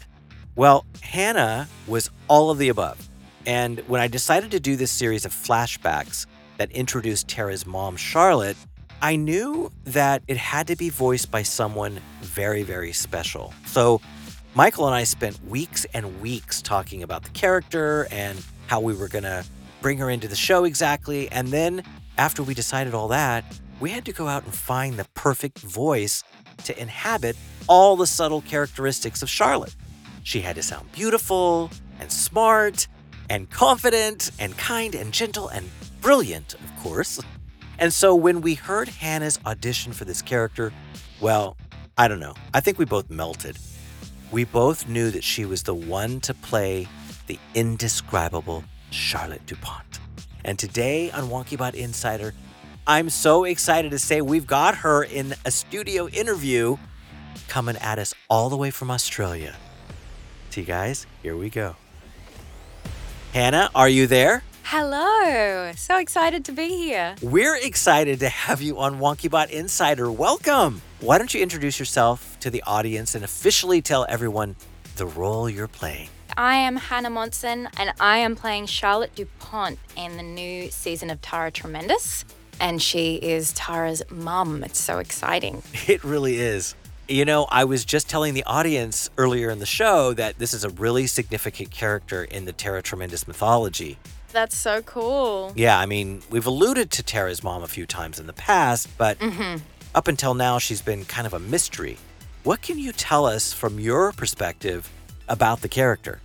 Well, 0.55 0.85
Hannah 1.01 1.67
was 1.87 2.09
all 2.27 2.51
of 2.51 2.57
the 2.57 2.69
above. 2.69 3.09
And 3.45 3.79
when 3.87 4.01
I 4.01 4.07
decided 4.07 4.51
to 4.51 4.59
do 4.59 4.75
this 4.75 4.91
series 4.91 5.25
of 5.25 5.33
flashbacks 5.33 6.25
that 6.57 6.71
introduced 6.71 7.27
Tara's 7.27 7.65
mom, 7.65 7.97
Charlotte, 7.97 8.57
I 9.01 9.15
knew 9.15 9.71
that 9.85 10.23
it 10.27 10.37
had 10.37 10.67
to 10.67 10.75
be 10.75 10.89
voiced 10.89 11.31
by 11.31 11.43
someone 11.43 12.01
very, 12.21 12.63
very 12.63 12.91
special. 12.91 13.53
So 13.65 14.01
Michael 14.55 14.87
and 14.87 14.95
I 14.95 15.03
spent 15.05 15.43
weeks 15.45 15.85
and 15.93 16.21
weeks 16.21 16.61
talking 16.61 17.03
about 17.03 17.23
the 17.23 17.29
character 17.29 18.07
and 18.11 18.43
how 18.67 18.81
we 18.81 18.93
were 18.93 19.07
going 19.07 19.23
to 19.23 19.45
bring 19.81 19.97
her 19.99 20.09
into 20.09 20.27
the 20.27 20.35
show 20.35 20.65
exactly. 20.65 21.31
And 21.31 21.47
then 21.47 21.83
after 22.17 22.43
we 22.43 22.53
decided 22.53 22.93
all 22.93 23.07
that, 23.09 23.45
we 23.79 23.91
had 23.91 24.05
to 24.05 24.13
go 24.13 24.27
out 24.27 24.43
and 24.43 24.53
find 24.53 24.97
the 24.97 25.05
perfect 25.13 25.59
voice 25.59 26.23
to 26.65 26.79
inhabit 26.79 27.35
all 27.67 27.95
the 27.95 28.07
subtle 28.07 28.41
characteristics 28.41 29.21
of 29.21 29.29
Charlotte. 29.29 29.75
She 30.23 30.41
had 30.41 30.55
to 30.55 30.63
sound 30.63 30.91
beautiful 30.91 31.71
and 31.99 32.11
smart 32.11 32.87
and 33.29 33.49
confident 33.49 34.31
and 34.39 34.57
kind 34.57 34.95
and 34.95 35.13
gentle 35.13 35.47
and 35.47 35.69
brilliant, 36.01 36.55
of 36.55 36.83
course. 36.83 37.21
And 37.77 37.93
so 37.93 38.13
when 38.13 38.41
we 38.41 38.55
heard 38.55 38.89
Hannah's 38.89 39.39
audition 39.45 39.93
for 39.93 40.03
this 40.03 40.21
character, 40.21 40.73
well, 41.21 41.55
I 41.97 42.07
don't 42.07 42.19
know. 42.19 42.33
I 42.53 42.59
think 42.59 42.77
we 42.77 42.85
both 42.85 43.09
melted. 43.09 43.57
We 44.31 44.43
both 44.43 44.87
knew 44.87 45.11
that 45.11 45.23
she 45.23 45.45
was 45.45 45.63
the 45.63 45.73
one 45.73 46.19
to 46.21 46.33
play 46.33 46.87
the 47.27 47.39
indescribable 47.55 48.63
Charlotte 48.91 49.45
DuPont. 49.45 49.99
And 50.43 50.57
today 50.57 51.11
on 51.11 51.29
WonkyBot 51.29 51.75
Insider, 51.75 52.33
I'm 52.87 53.09
so 53.09 53.43
excited 53.43 53.91
to 53.91 53.99
say 53.99 54.21
we've 54.21 54.47
got 54.47 54.77
her 54.77 55.03
in 55.03 55.35
a 55.45 55.51
studio 55.51 56.07
interview 56.07 56.77
coming 57.47 57.77
at 57.77 57.99
us 57.99 58.13
all 58.29 58.49
the 58.49 58.57
way 58.57 58.71
from 58.71 58.89
Australia. 58.89 59.55
See, 60.49 60.63
guys, 60.63 61.05
here 61.21 61.37
we 61.37 61.49
go. 61.49 61.75
Hannah, 63.33 63.69
are 63.75 63.89
you 63.89 64.07
there? 64.07 64.43
Hello. 64.63 65.71
So 65.75 65.97
excited 65.97 66.45
to 66.45 66.51
be 66.51 66.67
here. 66.69 67.15
We're 67.21 67.57
excited 67.57 68.19
to 68.19 68.29
have 68.29 68.61
you 68.61 68.79
on 68.79 68.99
WonkyBot 68.99 69.49
Insider. 69.49 70.11
Welcome. 70.11 70.81
Why 70.99 71.17
don't 71.17 71.33
you 71.33 71.41
introduce 71.41 71.79
yourself 71.79 72.37
to 72.41 72.49
the 72.49 72.63
audience 72.63 73.15
and 73.15 73.23
officially 73.23 73.81
tell 73.81 74.05
everyone 74.09 74.55
the 74.95 75.05
role 75.05 75.49
you're 75.49 75.67
playing? 75.67 76.09
I 76.37 76.55
am 76.55 76.75
Hannah 76.75 77.09
Monson, 77.09 77.67
and 77.77 77.93
I 77.99 78.17
am 78.19 78.35
playing 78.35 78.67
Charlotte 78.67 79.15
DuPont 79.15 79.79
in 79.97 80.17
the 80.17 80.23
new 80.23 80.69
season 80.69 81.09
of 81.09 81.21
Tara 81.21 81.51
Tremendous. 81.51 82.25
And 82.59 82.81
she 82.81 83.15
is 83.15 83.53
Tara's 83.53 84.03
mum. 84.09 84.63
It's 84.63 84.79
so 84.79 84.99
exciting. 84.99 85.63
It 85.87 86.03
really 86.03 86.37
is. 86.39 86.75
You 87.07 87.25
know, 87.25 87.47
I 87.49 87.63
was 87.63 87.85
just 87.85 88.07
telling 88.09 88.33
the 88.35 88.43
audience 88.43 89.09
earlier 89.17 89.49
in 89.49 89.57
the 89.59 89.65
show 89.65 90.13
that 90.13 90.37
this 90.37 90.53
is 90.53 90.63
a 90.63 90.69
really 90.69 91.07
significant 91.07 91.71
character 91.71 92.23
in 92.23 92.45
the 92.45 92.53
Tara 92.53 92.83
Tremendous 92.83 93.27
mythology. 93.27 93.97
That's 94.31 94.55
so 94.55 94.83
cool. 94.83 95.51
Yeah, 95.55 95.79
I 95.79 95.87
mean, 95.87 96.21
we've 96.29 96.45
alluded 96.45 96.91
to 96.91 97.01
Tara's 97.03 97.43
mom 97.43 97.63
a 97.63 97.67
few 97.67 97.87
times 97.87 98.19
in 98.19 98.27
the 98.27 98.33
past, 98.33 98.87
but 98.97 99.17
Mm-hmm. 99.17 99.63
up 99.95 100.07
until 100.07 100.35
now, 100.35 100.59
she's 100.59 100.83
been 100.83 101.03
kind 101.05 101.25
of 101.25 101.33
a 101.33 101.39
mystery. 101.39 101.97
What 102.43 102.61
can 102.61 102.77
you 102.77 102.91
tell 102.91 103.25
us 103.25 103.53
from 103.53 103.79
your 103.79 104.11
perspective 104.11 104.87
about 105.27 105.61
the 105.61 105.67
character? 105.69 106.21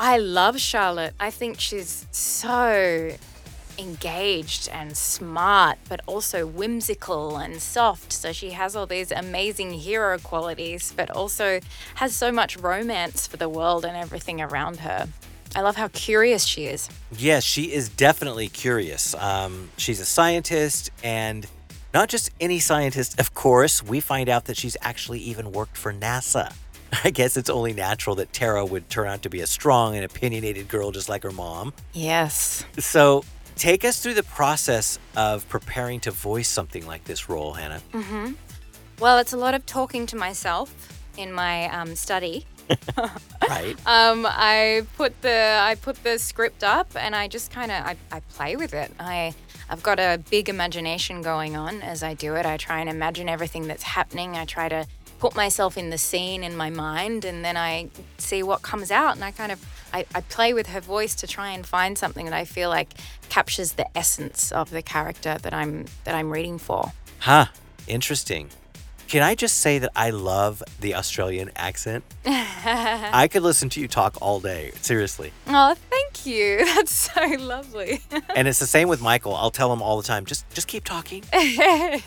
I 0.00 0.18
love 0.18 0.58
Charlotte. 0.60 1.14
I 1.20 1.30
think 1.30 1.60
she's 1.60 2.06
so 2.10 3.12
engaged 3.78 4.68
and 4.68 4.96
smart, 4.96 5.78
but 5.88 6.00
also 6.06 6.46
whimsical 6.46 7.36
and 7.36 7.60
soft. 7.62 8.12
So 8.12 8.32
she 8.32 8.50
has 8.50 8.74
all 8.74 8.86
these 8.86 9.12
amazing 9.12 9.72
hero 9.72 10.18
qualities, 10.18 10.92
but 10.96 11.10
also 11.10 11.60
has 11.96 12.14
so 12.14 12.32
much 12.32 12.56
romance 12.56 13.26
for 13.26 13.36
the 13.36 13.48
world 13.48 13.84
and 13.84 13.96
everything 13.96 14.40
around 14.40 14.80
her. 14.80 15.08
I 15.56 15.62
love 15.62 15.76
how 15.76 15.88
curious 15.88 16.44
she 16.44 16.66
is. 16.66 16.88
Yes, 17.16 17.42
she 17.42 17.72
is 17.72 17.88
definitely 17.88 18.48
curious. 18.48 19.14
Um, 19.14 19.70
she's 19.76 20.00
a 20.00 20.04
scientist, 20.04 20.90
and 21.02 21.46
not 21.94 22.08
just 22.08 22.30
any 22.38 22.58
scientist, 22.58 23.18
of 23.18 23.34
course. 23.34 23.82
We 23.82 24.00
find 24.00 24.28
out 24.28 24.44
that 24.46 24.56
she's 24.56 24.76
actually 24.82 25.20
even 25.20 25.52
worked 25.52 25.76
for 25.76 25.92
NASA. 25.92 26.52
I 27.04 27.10
guess 27.10 27.36
it's 27.36 27.50
only 27.50 27.72
natural 27.72 28.16
that 28.16 28.32
Tara 28.32 28.64
would 28.64 28.88
turn 28.90 29.08
out 29.08 29.22
to 29.22 29.30
be 29.30 29.40
a 29.40 29.46
strong 29.46 29.94
and 29.94 30.04
opinionated 30.04 30.68
girl 30.68 30.90
just 30.90 31.08
like 31.08 31.22
her 31.22 31.32
mom. 31.32 31.72
Yes. 31.92 32.64
So, 32.78 33.24
take 33.58 33.84
us 33.84 34.00
through 34.00 34.14
the 34.14 34.22
process 34.22 34.98
of 35.16 35.48
preparing 35.48 36.00
to 36.00 36.10
voice 36.10 36.48
something 36.48 36.86
like 36.86 37.04
this 37.04 37.28
role, 37.28 37.54
Hannah. 37.54 37.82
Mm-hmm. 37.92 38.32
Well, 38.98 39.18
it's 39.18 39.32
a 39.32 39.36
lot 39.36 39.54
of 39.54 39.66
talking 39.66 40.06
to 40.06 40.16
myself 40.16 40.92
in 41.16 41.32
my 41.32 41.68
um, 41.68 41.94
study. 41.94 42.46
right. 43.48 43.76
Um, 43.86 44.26
I 44.28 44.86
put 44.96 45.20
the 45.22 45.58
I 45.60 45.74
put 45.76 46.02
the 46.04 46.18
script 46.18 46.62
up 46.62 46.88
and 46.94 47.16
I 47.16 47.26
just 47.26 47.50
kind 47.50 47.72
of 47.72 47.84
I, 47.84 47.96
I 48.12 48.20
play 48.20 48.56
with 48.56 48.74
it. 48.74 48.92
I 49.00 49.34
I've 49.70 49.82
got 49.82 49.98
a 49.98 50.20
big 50.30 50.48
imagination 50.48 51.22
going 51.22 51.56
on 51.56 51.80
as 51.80 52.02
I 52.02 52.14
do 52.14 52.34
it. 52.34 52.44
I 52.44 52.56
try 52.56 52.80
and 52.80 52.88
imagine 52.88 53.28
everything 53.28 53.66
that's 53.66 53.82
happening. 53.82 54.36
I 54.36 54.44
try 54.44 54.68
to 54.68 54.86
put 55.18 55.34
myself 55.34 55.76
in 55.76 55.90
the 55.90 55.98
scene 55.98 56.44
in 56.44 56.56
my 56.56 56.70
mind 56.70 57.24
and 57.24 57.44
then 57.44 57.56
I 57.56 57.88
see 58.18 58.42
what 58.42 58.62
comes 58.62 58.90
out 58.90 59.14
and 59.14 59.24
I 59.24 59.30
kind 59.30 59.50
of 59.50 59.64
I, 59.92 60.06
I 60.14 60.20
play 60.22 60.52
with 60.54 60.68
her 60.68 60.80
voice 60.80 61.14
to 61.16 61.26
try 61.26 61.50
and 61.50 61.66
find 61.66 61.96
something 61.96 62.24
that 62.24 62.34
I 62.34 62.44
feel 62.44 62.68
like 62.68 62.94
captures 63.28 63.72
the 63.72 63.86
essence 63.96 64.52
of 64.52 64.70
the 64.70 64.82
character 64.82 65.38
that 65.42 65.54
I'm 65.54 65.86
that 66.04 66.14
I'm 66.14 66.30
reading 66.30 66.58
for. 66.58 66.92
Huh. 67.20 67.46
Interesting. 67.86 68.50
Can 69.08 69.22
I 69.22 69.34
just 69.34 69.60
say 69.60 69.78
that 69.78 69.90
I 69.96 70.10
love 70.10 70.62
the 70.80 70.94
Australian 70.94 71.50
accent? 71.56 72.04
I 72.26 73.26
could 73.32 73.42
listen 73.42 73.70
to 73.70 73.80
you 73.80 73.88
talk 73.88 74.18
all 74.20 74.38
day, 74.38 74.72
seriously. 74.82 75.32
Oh, 75.46 75.74
thank 75.88 76.26
you. 76.26 76.58
That's 76.74 76.92
so 76.92 77.24
lovely. 77.38 78.02
and 78.36 78.46
it's 78.46 78.58
the 78.58 78.66
same 78.66 78.86
with 78.88 79.00
Michael. 79.00 79.34
I'll 79.34 79.50
tell 79.50 79.72
him 79.72 79.80
all 79.80 79.96
the 79.96 80.06
time, 80.06 80.26
just 80.26 80.48
just 80.50 80.68
keep 80.68 80.84
talking. 80.84 81.24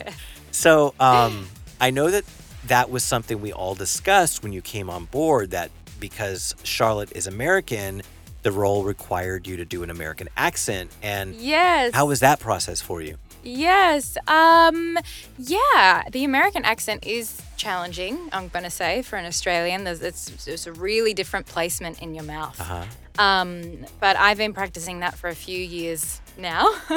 so, 0.52 0.94
um, 1.00 1.48
I 1.80 1.90
know 1.90 2.12
that 2.12 2.24
that 2.68 2.92
was 2.92 3.04
something 3.04 3.42
we 3.42 3.52
all 3.52 3.74
discussed 3.74 4.44
when 4.44 4.54
you 4.54 4.62
came 4.62 4.88
on 4.88 5.06
board 5.06 5.50
that 5.52 5.72
because 6.02 6.54
Charlotte 6.64 7.14
is 7.16 7.28
American, 7.28 8.02
the 8.42 8.52
role 8.52 8.84
required 8.84 9.48
you 9.48 9.56
to 9.56 9.64
do 9.64 9.84
an 9.84 9.90
American 9.90 10.28
accent. 10.36 10.92
And 11.02 11.36
yes. 11.36 11.94
how 11.94 12.08
was 12.08 12.20
that 12.20 12.42
process 12.42 12.82
for 12.82 13.02
you? 13.02 13.16
Yes. 13.44 14.18
Um 14.28 14.98
yeah, 15.38 16.04
the 16.12 16.26
American 16.26 16.66
accent 16.66 17.08
is 17.08 17.42
challenging, 17.58 18.30
I'm 18.34 18.50
going 18.50 18.64
to 18.64 18.72
say, 18.72 19.02
for 19.04 19.18
an 19.18 19.26
Australian. 19.26 19.84
There's 19.84 20.02
it's, 20.02 20.48
it's 20.48 20.68
a 20.68 20.74
really 20.74 21.14
different 21.14 21.46
placement 21.46 22.02
in 22.02 22.14
your 22.14 22.24
mouth. 22.24 22.60
Uh-huh. 22.60 22.84
Um, 23.20 23.86
but 24.00 24.16
I've 24.18 24.38
been 24.38 24.54
practicing 24.54 25.02
that 25.02 25.18
for 25.18 25.30
a 25.30 25.36
few 25.36 25.60
years 25.60 26.21
now. 26.38 26.74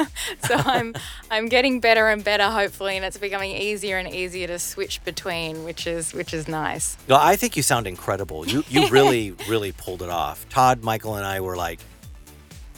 so 0.43 0.55
I'm 0.55 0.93
I'm 1.31 1.47
getting 1.49 1.79
better 1.79 2.07
and 2.07 2.23
better 2.23 2.49
hopefully 2.49 2.95
and 2.95 3.05
it's 3.05 3.17
becoming 3.17 3.51
easier 3.51 3.97
and 3.97 4.13
easier 4.13 4.47
to 4.47 4.59
switch 4.59 5.03
between, 5.03 5.63
which 5.63 5.87
is 5.87 6.13
which 6.13 6.33
is 6.33 6.47
nice. 6.47 6.97
Well, 7.07 7.19
I 7.21 7.35
think 7.35 7.55
you 7.57 7.63
sound 7.63 7.87
incredible. 7.87 8.47
You 8.47 8.63
you 8.69 8.87
really 8.89 9.31
really 9.47 9.71
pulled 9.71 10.01
it 10.01 10.09
off. 10.09 10.47
Todd, 10.49 10.83
Michael 10.83 11.15
and 11.15 11.25
I 11.25 11.41
were 11.41 11.55
like, 11.55 11.79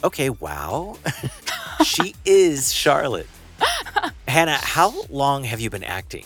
"Okay, 0.04 0.30
wow. 0.30 0.96
she 1.84 2.14
is 2.24 2.72
Charlotte." 2.72 3.28
Hannah, 4.28 4.58
how 4.60 4.94
long 5.08 5.44
have 5.44 5.58
you 5.58 5.70
been 5.70 5.84
acting? 5.84 6.24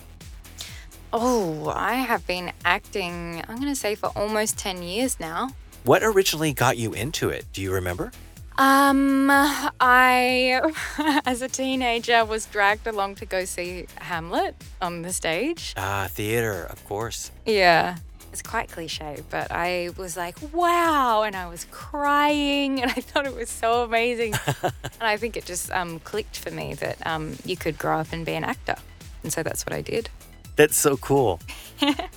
Oh, 1.13 1.71
I 1.75 1.95
have 1.95 2.27
been 2.27 2.53
acting, 2.65 3.43
I'm 3.47 3.57
going 3.57 3.69
to 3.69 3.77
say 3.77 3.95
for 3.95 4.11
almost 4.17 4.59
10 4.59 4.83
years 4.83 5.21
now. 5.21 5.51
What 5.85 6.03
originally 6.03 6.53
got 6.53 6.79
you 6.79 6.95
into 6.95 7.29
it? 7.29 7.45
Do 7.53 7.61
you 7.61 7.73
remember? 7.73 8.13
Um, 8.59 9.29
I, 9.31 10.61
as 11.27 11.43
a 11.43 11.49
teenager, 11.49 12.25
was 12.25 12.47
dragged 12.47 12.87
along 12.87 13.17
to 13.17 13.27
go 13.27 13.45
see 13.45 13.87
Hamlet 13.97 14.55
on 14.81 15.03
the 15.03 15.13
stage. 15.13 15.75
Ah, 15.77 16.09
theater, 16.11 16.65
of 16.65 16.85
course. 16.87 17.31
Yeah. 17.47 17.97
It's 18.33 18.41
quite 18.41 18.71
cliche, 18.71 19.23
but 19.29 19.51
I 19.51 19.91
was 19.99 20.17
like, 20.17 20.37
wow. 20.55 21.23
And 21.23 21.37
I 21.37 21.49
was 21.49 21.67
crying 21.71 22.81
and 22.83 22.91
I 22.91 22.95
thought 22.95 23.27
it 23.27 23.35
was 23.35 23.51
so 23.51 23.83
amazing. 23.83 24.35
and 24.63 24.73
I 25.01 25.17
think 25.17 25.37
it 25.37 25.45
just 25.45 25.71
um, 25.71 26.01
clicked 26.01 26.39
for 26.39 26.51
me 26.51 26.75
that 26.75 27.07
um, 27.07 27.37
you 27.45 27.57
could 27.57 27.79
grow 27.79 27.99
up 27.99 28.09
and 28.13 28.25
be 28.25 28.33
an 28.33 28.45
actor. 28.45 28.77
And 29.23 29.33
so 29.33 29.43
that's 29.43 29.67
what 29.67 29.75
I 29.75 29.83
did. 29.83 30.09
That's 30.57 30.77
so 30.77 30.97
cool. 30.97 31.41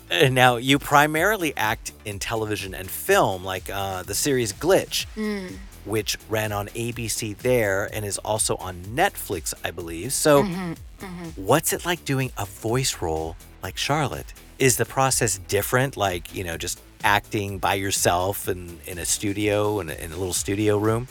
and 0.09 0.35
now, 0.35 0.57
you 0.57 0.77
primarily 0.77 1.55
act 1.55 1.93
in 2.03 2.19
television 2.19 2.73
and 2.75 2.89
film, 2.89 3.43
like 3.43 3.69
uh, 3.69 4.03
the 4.03 4.13
series 4.13 4.51
Glitch, 4.51 5.05
mm. 5.15 5.55
Which 5.85 6.17
ran 6.29 6.51
on 6.51 6.67
ABC 6.69 7.37
there 7.37 7.89
and 7.93 8.05
is 8.05 8.17
also 8.19 8.55
on 8.57 8.75
Netflix, 8.85 9.53
I 9.63 9.71
believe. 9.71 10.13
So, 10.13 10.43
mm-hmm. 10.43 10.73
Mm-hmm. 10.99 11.29
what's 11.35 11.73
it 11.73 11.85
like 11.85 12.05
doing 12.05 12.31
a 12.37 12.45
voice 12.45 13.01
role 13.01 13.35
like 13.61 13.77
Charlotte? 13.77 14.33
Is 14.57 14.77
the 14.77 14.85
process 14.85 15.37
different, 15.37 15.97
like, 15.97 16.33
you 16.33 16.43
know, 16.43 16.57
just 16.57 16.81
acting 17.03 17.59
by 17.59 17.75
yourself 17.75 18.47
in, 18.47 18.79
in 18.85 18.97
a 18.97 19.05
studio, 19.05 19.79
in 19.79 19.89
a, 19.89 19.93
in 19.93 20.11
a 20.11 20.17
little 20.17 20.33
studio 20.33 20.77
room? 20.77 21.07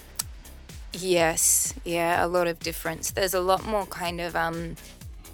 Yes, 0.92 1.74
yeah, 1.84 2.24
a 2.24 2.28
lot 2.28 2.46
of 2.46 2.60
difference. 2.60 3.10
There's 3.10 3.34
a 3.34 3.40
lot 3.40 3.66
more 3.66 3.86
kind 3.86 4.20
of 4.20 4.36
um, 4.36 4.76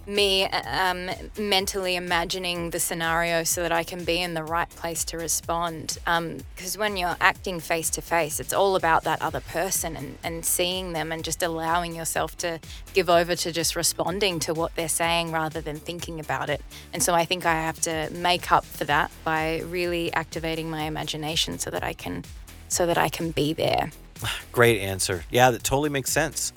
me 0.07 0.45
um, 0.45 1.11
mentally 1.39 1.97
imagining 1.97 2.71
the 2.71 2.81
scenario 2.81 3.45
so 3.45 3.63
that 3.63 3.73
I 3.73 3.85
can 3.85 4.05
be 4.05 4.21
in 4.21 4.35
the 4.35 4.43
right 4.43 4.69
place 4.69 5.05
to 5.07 5.17
respond. 5.17 5.99
Because 6.05 6.77
um, 6.77 6.81
when 6.81 6.97
you're 6.97 7.17
acting 7.21 7.61
face 7.61 7.91
to 7.91 8.03
face, 8.03 8.41
it's 8.41 8.53
all 8.53 8.77
about 8.77 9.05
that 9.05 9.21
other 9.23 9.41
person 9.41 9.97
and, 9.97 10.19
and 10.23 10.45
seeing 10.45 10.93
them 10.93 11.13
and 11.13 11.25
just 11.25 11.43
allowing 11.43 11.95
yourself 11.95 12.37
to 12.39 12.61
give 12.95 13.09
over 13.09 13.37
to 13.37 13.53
just 13.53 13.77
responding 13.77 14.41
to 14.41 14.55
what 14.55 14.75
they're 14.75 14.89
saying 14.89 15.33
rather 15.33 15.61
than 15.61 15.79
thinking 15.79 16.21
about 16.21 16.51
it. 16.51 16.63
And 16.93 17.03
so 17.03 17.15
I 17.15 17.25
think 17.25 17.47
I 17.47 17.55
have 17.55 17.81
to 17.83 18.09
make 18.13 18.51
up 18.51 18.65
for 18.65 18.85
that 18.85 19.11
by 19.25 19.61
really 19.61 20.13
activating 20.13 20.71
my 20.71 20.83
imagination 20.83 21.59
so 21.59 21.71
that 21.71 21.83
I 21.85 21.93
can 21.93 22.25
so 22.69 22.87
that 22.87 22.97
I 22.97 23.09
can 23.09 23.33
be 23.33 23.53
there. 23.53 23.91
Great 24.53 24.81
answer. 24.81 25.25
Yeah, 25.31 25.51
that 25.51 25.65
totally 25.65 25.91
makes 25.91 26.13
sense. 26.13 26.53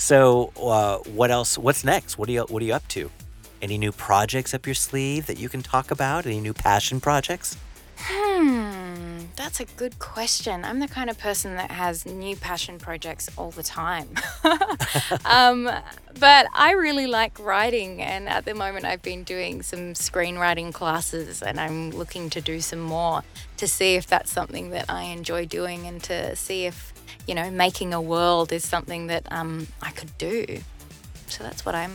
So, 0.00 0.50
uh, 0.56 0.96
what 1.10 1.30
else? 1.30 1.58
What's 1.58 1.84
next? 1.84 2.16
What 2.16 2.30
are 2.30 2.32
you 2.32 2.40
What 2.48 2.62
are 2.62 2.64
you 2.64 2.72
up 2.72 2.88
to? 2.88 3.10
Any 3.60 3.76
new 3.76 3.92
projects 3.92 4.54
up 4.54 4.64
your 4.66 4.74
sleeve 4.74 5.26
that 5.26 5.38
you 5.38 5.50
can 5.50 5.62
talk 5.62 5.90
about? 5.90 6.24
Any 6.24 6.40
new 6.40 6.54
passion 6.54 7.00
projects? 7.00 7.58
Hmm, 7.98 9.24
that's 9.36 9.60
a 9.60 9.66
good 9.66 9.98
question. 9.98 10.64
I'm 10.64 10.80
the 10.80 10.88
kind 10.88 11.10
of 11.10 11.18
person 11.18 11.54
that 11.56 11.70
has 11.70 12.06
new 12.06 12.34
passion 12.34 12.78
projects 12.78 13.28
all 13.36 13.50
the 13.50 13.62
time. 13.62 14.08
um, 15.26 15.70
but 16.18 16.46
I 16.54 16.72
really 16.72 17.06
like 17.06 17.38
writing, 17.38 18.00
and 18.00 18.26
at 18.26 18.46
the 18.46 18.54
moment, 18.54 18.86
I've 18.86 19.02
been 19.02 19.22
doing 19.22 19.60
some 19.60 19.92
screenwriting 19.92 20.72
classes, 20.72 21.42
and 21.42 21.60
I'm 21.60 21.90
looking 21.90 22.30
to 22.30 22.40
do 22.40 22.62
some 22.62 22.80
more 22.80 23.22
to 23.58 23.68
see 23.68 23.96
if 23.96 24.06
that's 24.06 24.30
something 24.30 24.70
that 24.70 24.86
I 24.88 25.02
enjoy 25.02 25.44
doing 25.44 25.86
and 25.86 26.02
to 26.04 26.34
see 26.36 26.64
if, 26.64 26.94
you 27.26 27.34
know, 27.34 27.50
making 27.50 27.94
a 27.94 28.00
world 28.00 28.52
is 28.52 28.66
something 28.66 29.06
that 29.08 29.30
um, 29.30 29.66
I 29.82 29.90
could 29.90 30.16
do. 30.18 30.60
So 31.28 31.44
that's 31.44 31.64
what 31.64 31.74
I'm 31.74 31.92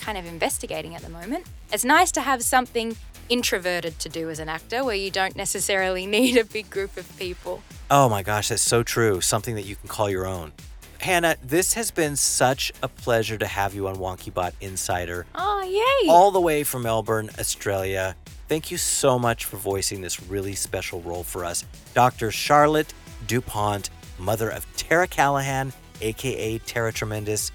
kind 0.00 0.18
of 0.18 0.26
investigating 0.26 0.94
at 0.94 1.02
the 1.02 1.08
moment. 1.08 1.46
It's 1.72 1.84
nice 1.84 2.12
to 2.12 2.20
have 2.20 2.42
something 2.42 2.96
introverted 3.28 3.98
to 4.00 4.08
do 4.08 4.28
as 4.28 4.38
an 4.38 4.48
actor 4.48 4.84
where 4.84 4.94
you 4.94 5.10
don't 5.10 5.36
necessarily 5.36 6.06
need 6.18 6.36
a 6.36 6.44
big 6.44 6.70
group 6.70 6.96
of 6.96 7.16
people. 7.18 7.62
Oh 7.90 8.08
my 8.08 8.22
gosh, 8.22 8.48
that's 8.48 8.62
so 8.62 8.82
true. 8.82 9.20
Something 9.20 9.54
that 9.54 9.64
you 9.64 9.76
can 9.76 9.88
call 9.88 10.10
your 10.10 10.26
own. 10.26 10.52
Hannah, 10.98 11.36
this 11.42 11.74
has 11.74 11.90
been 11.90 12.16
such 12.16 12.72
a 12.82 12.88
pleasure 12.88 13.36
to 13.36 13.46
have 13.46 13.74
you 13.74 13.88
on 13.88 13.96
WonkyBot 13.96 14.52
Insider. 14.62 15.26
Oh, 15.34 15.62
yay! 15.62 16.10
All 16.10 16.30
the 16.30 16.40
way 16.40 16.64
from 16.64 16.82
Melbourne, 16.82 17.28
Australia. 17.38 18.16
Thank 18.48 18.70
you 18.70 18.78
so 18.78 19.18
much 19.18 19.44
for 19.44 19.58
voicing 19.58 20.00
this 20.00 20.22
really 20.22 20.54
special 20.54 21.02
role 21.02 21.22
for 21.22 21.44
us. 21.44 21.64
Dr. 21.92 22.30
Charlotte 22.30 22.94
DuPont, 23.26 23.90
mother 24.18 24.50
of 24.50 24.66
Tara 24.76 25.06
Callahan, 25.06 25.72
aka 26.00 26.58
Tara 26.58 26.92
Tremendous. 26.92 27.50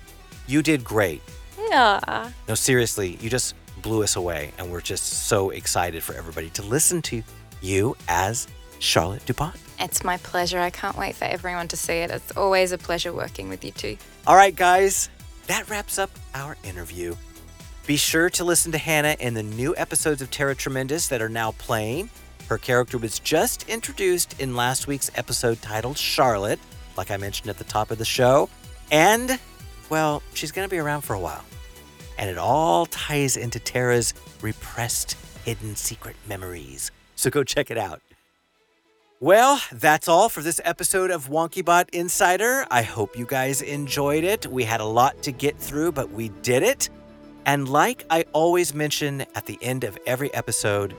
You 0.48 0.62
did 0.62 0.84
great. 0.84 1.22
Yeah. 1.70 2.32
No, 2.48 2.56
seriously, 2.56 3.18
you 3.22 3.30
just 3.30 3.56
blew 3.82 4.04
us 4.04 4.16
away, 4.16 4.52
and 4.58 4.72
we're 4.72 4.82
just 4.82 5.28
so 5.28 5.52
excited 5.52 6.04
for 6.04 6.14
everybody 6.14 6.50
to 6.52 6.64
listen 6.64 7.02
to 7.04 7.24
you 7.62 7.96
as 8.08 8.48
Charlotte 8.80 9.26
DuPont. 9.26 9.56
It's 9.80 10.04
my 10.04 10.18
pleasure. 10.18 10.60
I 10.60 10.70
can't 10.70 10.98
wait 10.98 11.16
for 11.16 11.26
everyone 11.26 11.68
to 11.70 11.78
see 11.78 11.94
it. 11.94 12.12
It's 12.12 12.36
always 12.36 12.72
a 12.72 12.78
pleasure 12.78 13.14
working 13.14 13.50
with 13.50 13.64
you 13.64 13.72
two. 13.72 13.98
All 14.28 14.36
right, 14.36 14.56
guys, 14.56 15.10
that 15.48 15.70
wraps 15.70 15.98
up 15.98 16.10
our 16.34 16.58
interview. 16.64 17.16
Be 17.88 17.98
sure 17.98 18.30
to 18.32 18.44
listen 18.44 18.72
to 18.74 18.78
Hannah 18.78 19.16
in 19.20 19.34
the 19.34 19.44
new 19.44 19.76
episodes 19.76 20.22
of 20.22 20.30
Tara 20.30 20.56
Tremendous 20.56 21.08
that 21.08 21.22
are 21.22 21.30
now 21.30 21.52
playing. 21.54 22.10
Her 22.50 22.58
character 22.58 22.98
was 22.98 23.20
just 23.20 23.70
introduced 23.70 24.42
in 24.42 24.56
last 24.56 24.88
week's 24.88 25.12
episode 25.14 25.62
titled 25.62 26.00
Charlotte, 26.00 26.60
like 26.98 27.12
I 27.12 27.18
mentioned 27.18 27.48
at 27.52 27.60
the 27.60 27.64
top 27.64 27.92
of 27.92 28.00
the 28.00 28.06
show. 28.06 28.50
And, 28.92 29.40
well, 29.92 30.24
she's 30.34 30.52
going 30.52 30.68
to 30.68 30.70
be 30.70 30.80
around 30.80 31.02
for 31.02 31.14
a 31.14 31.20
while. 31.20 31.46
And 32.18 32.28
it 32.28 32.40
all 32.40 32.88
ties 32.88 33.38
into 33.38 33.60
Tara's 33.60 34.16
repressed, 34.42 35.16
hidden 35.46 35.76
secret 35.76 36.16
memories. 36.28 36.90
So 37.16 37.30
go 37.30 37.44
check 37.44 37.70
it 37.70 37.78
out. 37.78 38.02
Well, 39.20 39.62
that's 39.72 40.08
all 40.08 40.28
for 40.28 40.42
this 40.42 40.60
episode 40.66 41.12
of 41.12 41.30
WonkyBot 41.30 41.92
Insider. 41.92 42.66
I 42.72 42.82
hope 42.82 43.16
you 43.16 43.28
guys 43.28 43.62
enjoyed 43.62 44.24
it. 44.24 44.48
We 44.48 44.64
had 44.64 44.82
a 44.82 44.86
lot 44.86 45.22
to 45.22 45.32
get 45.32 45.60
through, 45.60 45.92
but 45.92 46.10
we 46.10 46.30
did 46.42 46.64
it. 46.64 46.90
And 47.46 47.70
like 47.70 48.06
I 48.10 48.26
always 48.34 48.74
mention 48.74 49.22
at 49.36 49.46
the 49.46 49.60
end 49.62 49.84
of 49.84 50.00
every 50.08 50.34
episode, 50.34 50.96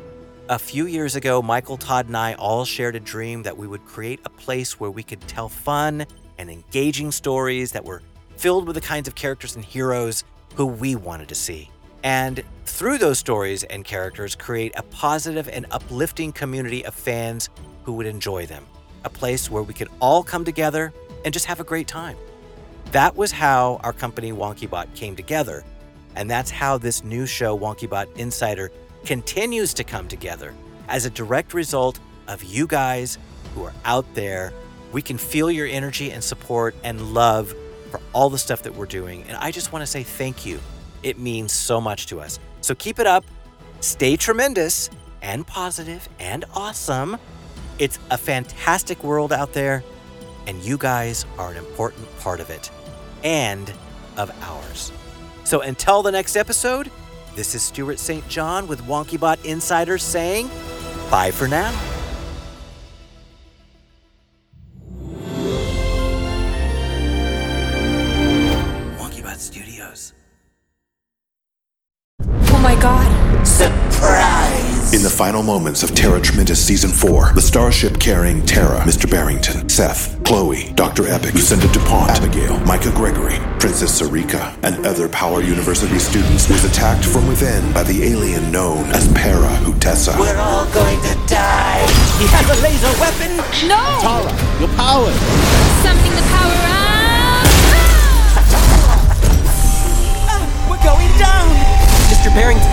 a 0.50 0.58
few 0.58 0.86
years 0.86 1.14
ago, 1.14 1.40
Michael 1.40 1.76
Todd 1.76 2.08
and 2.08 2.16
I 2.16 2.34
all 2.34 2.64
shared 2.64 2.96
a 2.96 3.00
dream 3.00 3.44
that 3.44 3.56
we 3.56 3.68
would 3.68 3.84
create 3.86 4.18
a 4.24 4.30
place 4.30 4.80
where 4.80 4.90
we 4.90 5.04
could 5.04 5.20
tell 5.28 5.48
fun 5.48 6.04
and 6.38 6.50
engaging 6.50 7.12
stories 7.12 7.70
that 7.70 7.84
were 7.84 8.02
filled 8.36 8.66
with 8.66 8.74
the 8.74 8.80
kinds 8.80 9.06
of 9.06 9.14
characters 9.14 9.54
and 9.54 9.64
heroes 9.64 10.24
who 10.56 10.66
we 10.66 10.96
wanted 10.96 11.28
to 11.28 11.36
see. 11.36 11.70
And 12.02 12.42
through 12.64 12.98
those 12.98 13.20
stories 13.20 13.62
and 13.62 13.84
characters, 13.84 14.34
create 14.34 14.72
a 14.76 14.82
positive 14.82 15.48
and 15.48 15.66
uplifting 15.70 16.32
community 16.32 16.84
of 16.84 16.96
fans 16.96 17.48
who 17.84 17.92
would 17.92 18.06
enjoy 18.06 18.46
them. 18.46 18.66
A 19.04 19.08
place 19.08 19.48
where 19.48 19.62
we 19.62 19.72
could 19.72 19.88
all 20.00 20.24
come 20.24 20.44
together 20.44 20.92
and 21.24 21.32
just 21.32 21.46
have 21.46 21.60
a 21.60 21.64
great 21.64 21.86
time. 21.86 22.16
That 22.90 23.14
was 23.14 23.30
how 23.30 23.78
our 23.84 23.92
company 23.92 24.32
WonkyBot 24.32 24.96
came 24.96 25.14
together. 25.14 25.62
And 26.16 26.28
that's 26.28 26.50
how 26.50 26.76
this 26.76 27.04
new 27.04 27.24
show, 27.24 27.56
WonkyBot 27.56 28.16
Insider, 28.16 28.72
continues 29.04 29.74
to 29.74 29.84
come 29.84 30.08
together 30.08 30.54
as 30.88 31.04
a 31.04 31.10
direct 31.10 31.54
result 31.54 31.98
of 32.28 32.42
you 32.42 32.66
guys 32.66 33.18
who 33.54 33.64
are 33.64 33.74
out 33.84 34.06
there. 34.14 34.52
We 34.92 35.02
can 35.02 35.18
feel 35.18 35.50
your 35.50 35.66
energy 35.66 36.10
and 36.10 36.22
support 36.22 36.74
and 36.84 37.14
love 37.14 37.54
for 37.90 38.00
all 38.12 38.30
the 38.30 38.38
stuff 38.38 38.62
that 38.62 38.74
we're 38.74 38.86
doing. 38.86 39.24
And 39.24 39.36
I 39.36 39.50
just 39.50 39.72
want 39.72 39.82
to 39.82 39.86
say 39.86 40.02
thank 40.02 40.46
you. 40.46 40.60
It 41.02 41.18
means 41.18 41.52
so 41.52 41.80
much 41.80 42.06
to 42.06 42.20
us. 42.20 42.38
So 42.60 42.74
keep 42.74 42.98
it 42.98 43.06
up, 43.06 43.24
stay 43.80 44.16
tremendous 44.16 44.90
and 45.22 45.46
positive 45.46 46.08
and 46.18 46.44
awesome. 46.54 47.18
It's 47.78 47.98
a 48.10 48.18
fantastic 48.18 49.02
world 49.02 49.32
out 49.32 49.54
there, 49.54 49.82
and 50.46 50.62
you 50.62 50.76
guys 50.76 51.24
are 51.38 51.50
an 51.50 51.56
important 51.56 52.06
part 52.18 52.40
of 52.40 52.50
it 52.50 52.70
and 53.24 53.72
of 54.16 54.30
ours. 54.42 54.92
So 55.44 55.62
until 55.62 56.02
the 56.02 56.12
next 56.12 56.36
episode, 56.36 56.90
this 57.34 57.54
is 57.54 57.62
Stuart 57.62 57.98
St. 57.98 58.26
John 58.28 58.66
with 58.66 58.82
WonkyBot 58.82 59.44
Insiders 59.44 60.02
saying 60.02 60.48
bye 61.10 61.30
for 61.30 61.48
now. 61.48 61.70
WonkyBot 68.98 69.38
Studios. 69.38 70.12
Oh 72.22 72.60
my 72.62 72.80
god. 72.80 73.46
Surprise! 73.46 74.94
In 74.94 75.02
the 75.02 75.10
final 75.10 75.42
moments 75.42 75.82
of 75.82 75.94
Tara 75.94 76.20
Tremendous 76.20 76.64
Season 76.64 76.90
4, 76.90 77.32
the 77.34 77.40
starship 77.40 77.98
carrying 77.98 78.44
Tara, 78.44 78.80
Mr. 78.80 79.10
Barrington, 79.10 79.68
Seth, 79.68 80.19
Chloe, 80.30 80.70
Dr. 80.76 81.08
Epic, 81.08 81.34
Lucinda 81.34 81.66
DuPont, 81.72 82.08
Abigail, 82.08 82.56
Micah 82.60 82.92
Gregory, 82.94 83.34
Princess 83.58 84.00
Sarika, 84.00 84.54
and 84.62 84.86
other 84.86 85.08
Power 85.08 85.42
University 85.42 85.98
students 85.98 86.48
was 86.48 86.62
attacked 86.62 87.04
from 87.04 87.26
within 87.26 87.66
by 87.72 87.82
the 87.82 88.04
alien 88.04 88.52
known 88.52 88.86
as 88.94 89.12
Para 89.12 89.50
Hutessa. 89.66 90.16
We're 90.20 90.38
all 90.38 90.70
going 90.70 91.02
to 91.02 91.18
die. 91.26 91.82
He 92.22 92.30
has 92.30 92.46
a 92.46 92.54
laser 92.62 92.94
weapon. 93.02 93.42
No! 93.66 93.82
Tara, 94.06 94.30
your 94.62 94.70
power! 94.78 95.10
Summoning 95.82 96.14
the 96.14 96.22
power 96.30 96.54
of. 96.54 96.78
Ah! 96.78 97.42
We're 100.70 100.84
going 100.86 101.10
down. 101.18 101.50
Mr. 102.06 102.30
Barrington, 102.30 102.70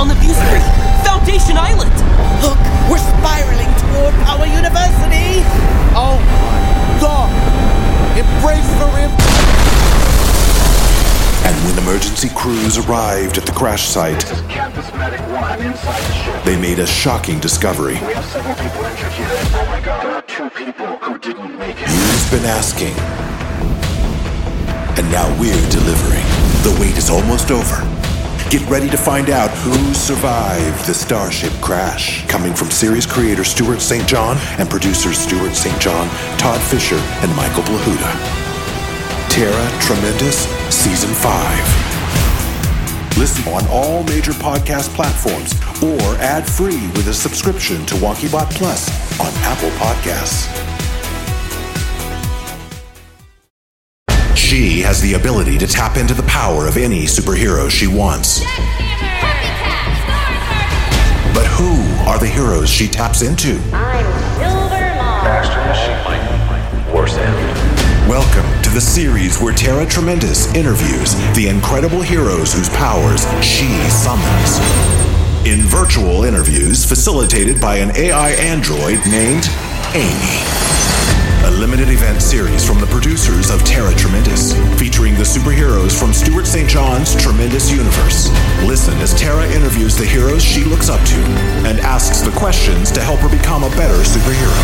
on 0.00 0.08
the 0.08 0.16
view 0.24 0.32
screen, 0.32 0.64
Foundation 1.04 1.60
Island. 1.60 1.92
Look, 2.40 2.56
we're 2.88 2.96
spiraling 2.96 3.68
toward 3.92 4.16
Power 4.24 4.48
University. 4.48 5.44
Oh 5.92 6.16
my 6.16 6.73
god! 7.00 7.30
Embrace 8.16 8.68
the 8.78 8.88
impact! 9.02 9.30
And 11.46 11.54
when 11.66 11.78
emergency 11.84 12.30
crews 12.34 12.78
arrived 12.78 13.36
at 13.36 13.44
the 13.44 13.52
crash 13.52 13.86
site, 13.86 14.20
This 14.20 14.32
is 14.32 14.40
Campus 14.48 14.90
Medic 14.94 15.20
1 15.20 15.60
inside 15.60 16.00
the 16.02 16.12
ship. 16.14 16.44
they 16.44 16.56
made 16.60 16.78
a 16.78 16.86
shocking 16.86 17.38
discovery. 17.38 17.94
We 17.94 18.14
have 18.14 18.24
several 18.24 18.54
people 18.54 18.84
injured 18.84 19.12
here. 19.12 19.26
Oh 19.28 19.66
my 19.68 19.80
god. 19.80 20.02
There 20.04 20.14
are 20.14 20.22
two 20.22 20.50
people 20.50 20.86
who 21.04 21.18
didn't 21.18 21.58
make 21.58 21.76
it. 21.78 21.88
You've 21.88 22.30
been 22.30 22.46
asking. 22.48 22.94
And 24.96 25.10
now 25.10 25.28
we're 25.38 25.68
delivering. 25.70 26.24
The 26.62 26.76
wait 26.80 26.96
is 26.96 27.10
almost 27.10 27.50
over. 27.50 27.76
Get 28.54 28.70
ready 28.70 28.86
to 28.88 28.96
find 28.96 29.30
out 29.30 29.50
who 29.50 29.74
survived 29.94 30.86
the 30.86 30.94
Starship 30.94 31.52
crash. 31.54 32.24
Coming 32.28 32.54
from 32.54 32.70
series 32.70 33.04
creator 33.04 33.42
Stuart 33.42 33.80
St. 33.80 34.06
John 34.06 34.36
and 34.60 34.70
producers 34.70 35.18
Stuart 35.18 35.56
St. 35.56 35.76
John, 35.80 36.08
Todd 36.38 36.60
Fisher, 36.60 36.94
and 36.94 37.34
Michael 37.34 37.64
Plahuta. 37.64 38.12
Tara 39.28 39.80
Tremendous 39.80 40.46
Season 40.72 41.12
5. 41.12 43.18
Listen 43.18 43.52
on 43.52 43.66
all 43.70 44.04
major 44.04 44.30
podcast 44.30 44.94
platforms 44.94 45.52
or 45.82 46.14
ad 46.18 46.48
free 46.48 46.86
with 46.94 47.08
a 47.08 47.12
subscription 47.12 47.84
to 47.86 47.96
WonkyBot 47.96 48.54
Plus 48.54 48.88
on 49.18 49.32
Apple 49.38 49.70
Podcasts. 49.70 50.73
She 54.54 54.82
has 54.82 55.02
the 55.02 55.14
ability 55.14 55.58
to 55.58 55.66
tap 55.66 55.96
into 55.96 56.14
the 56.14 56.22
power 56.22 56.68
of 56.68 56.76
any 56.76 57.06
superhero 57.06 57.68
she 57.68 57.88
wants. 57.88 58.38
But 61.34 61.44
who 61.48 61.74
are 62.08 62.20
the 62.20 62.30
heroes 62.32 62.70
she 62.70 62.86
taps 62.86 63.22
into? 63.22 63.60
I'm 63.72 64.04
Silver 64.38 64.94
Maw. 64.94 65.24
Master 65.24 65.58
Machine. 65.66 66.94
Worse 66.94 67.16
end. 67.16 68.08
Welcome 68.08 68.62
to 68.62 68.70
the 68.70 68.80
series 68.80 69.40
where 69.40 69.52
Tara 69.52 69.86
Tremendous 69.86 70.46
interviews 70.54 71.16
the 71.34 71.48
incredible 71.48 72.00
heroes 72.00 72.54
whose 72.54 72.68
powers 72.68 73.26
she 73.44 73.66
summons. 73.90 74.60
In 75.44 75.62
virtual 75.62 76.22
interviews 76.22 76.84
facilitated 76.84 77.60
by 77.60 77.78
an 77.78 77.90
AI 77.96 78.30
android 78.34 79.00
named 79.04 79.48
Amy. 79.96 80.73
A 81.44 81.50
limited 81.50 81.90
event 81.90 82.22
series 82.22 82.66
from 82.66 82.80
the 82.80 82.86
producers 82.86 83.50
of 83.50 83.62
Tara 83.64 83.94
Tremendous, 83.96 84.54
featuring 84.80 85.12
the 85.12 85.24
superheroes 85.24 85.92
from 85.92 86.14
Stuart 86.14 86.46
St. 86.46 86.66
John's 86.66 87.14
Tremendous 87.22 87.70
Universe. 87.70 88.30
Listen 88.64 88.94
as 89.00 89.12
Tara 89.12 89.46
interviews 89.52 89.94
the 89.94 90.06
heroes 90.06 90.42
she 90.42 90.64
looks 90.64 90.88
up 90.88 91.06
to 91.06 91.16
and 91.68 91.80
asks 91.80 92.22
the 92.22 92.30
questions 92.30 92.90
to 92.92 93.02
help 93.02 93.20
her 93.20 93.28
become 93.28 93.62
a 93.62 93.68
better 93.76 94.02
superhero. 94.02 94.56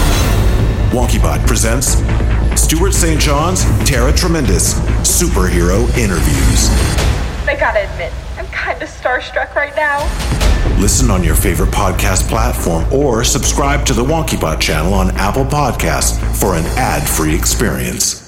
WonkyBot 0.90 1.47
presents 1.47 2.01
Stuart 2.59 2.95
St. 2.95 3.21
John's 3.21 3.62
Tara 3.87 4.11
Tremendous 4.11 4.73
Superhero 5.05 5.85
Interviews. 5.99 6.71
I 7.47 7.57
gotta 7.61 7.93
admit, 7.93 8.11
I'm 8.38 8.47
kinda 8.47 8.87
starstruck 8.87 9.55
right 9.55 9.77
now. 9.77 10.09
Listen 10.81 11.11
on 11.11 11.23
your 11.23 11.35
favorite 11.35 11.69
podcast 11.69 12.27
platform 12.27 12.90
or 12.90 13.23
subscribe 13.23 13.85
to 13.85 13.93
the 13.93 14.03
WonkyBot 14.03 14.59
channel 14.61 14.95
on 14.95 15.11
Apple 15.11 15.45
Podcasts 15.45 16.19
for 16.40 16.55
an 16.55 16.64
ad 16.79 17.07
free 17.07 17.35
experience. 17.35 18.19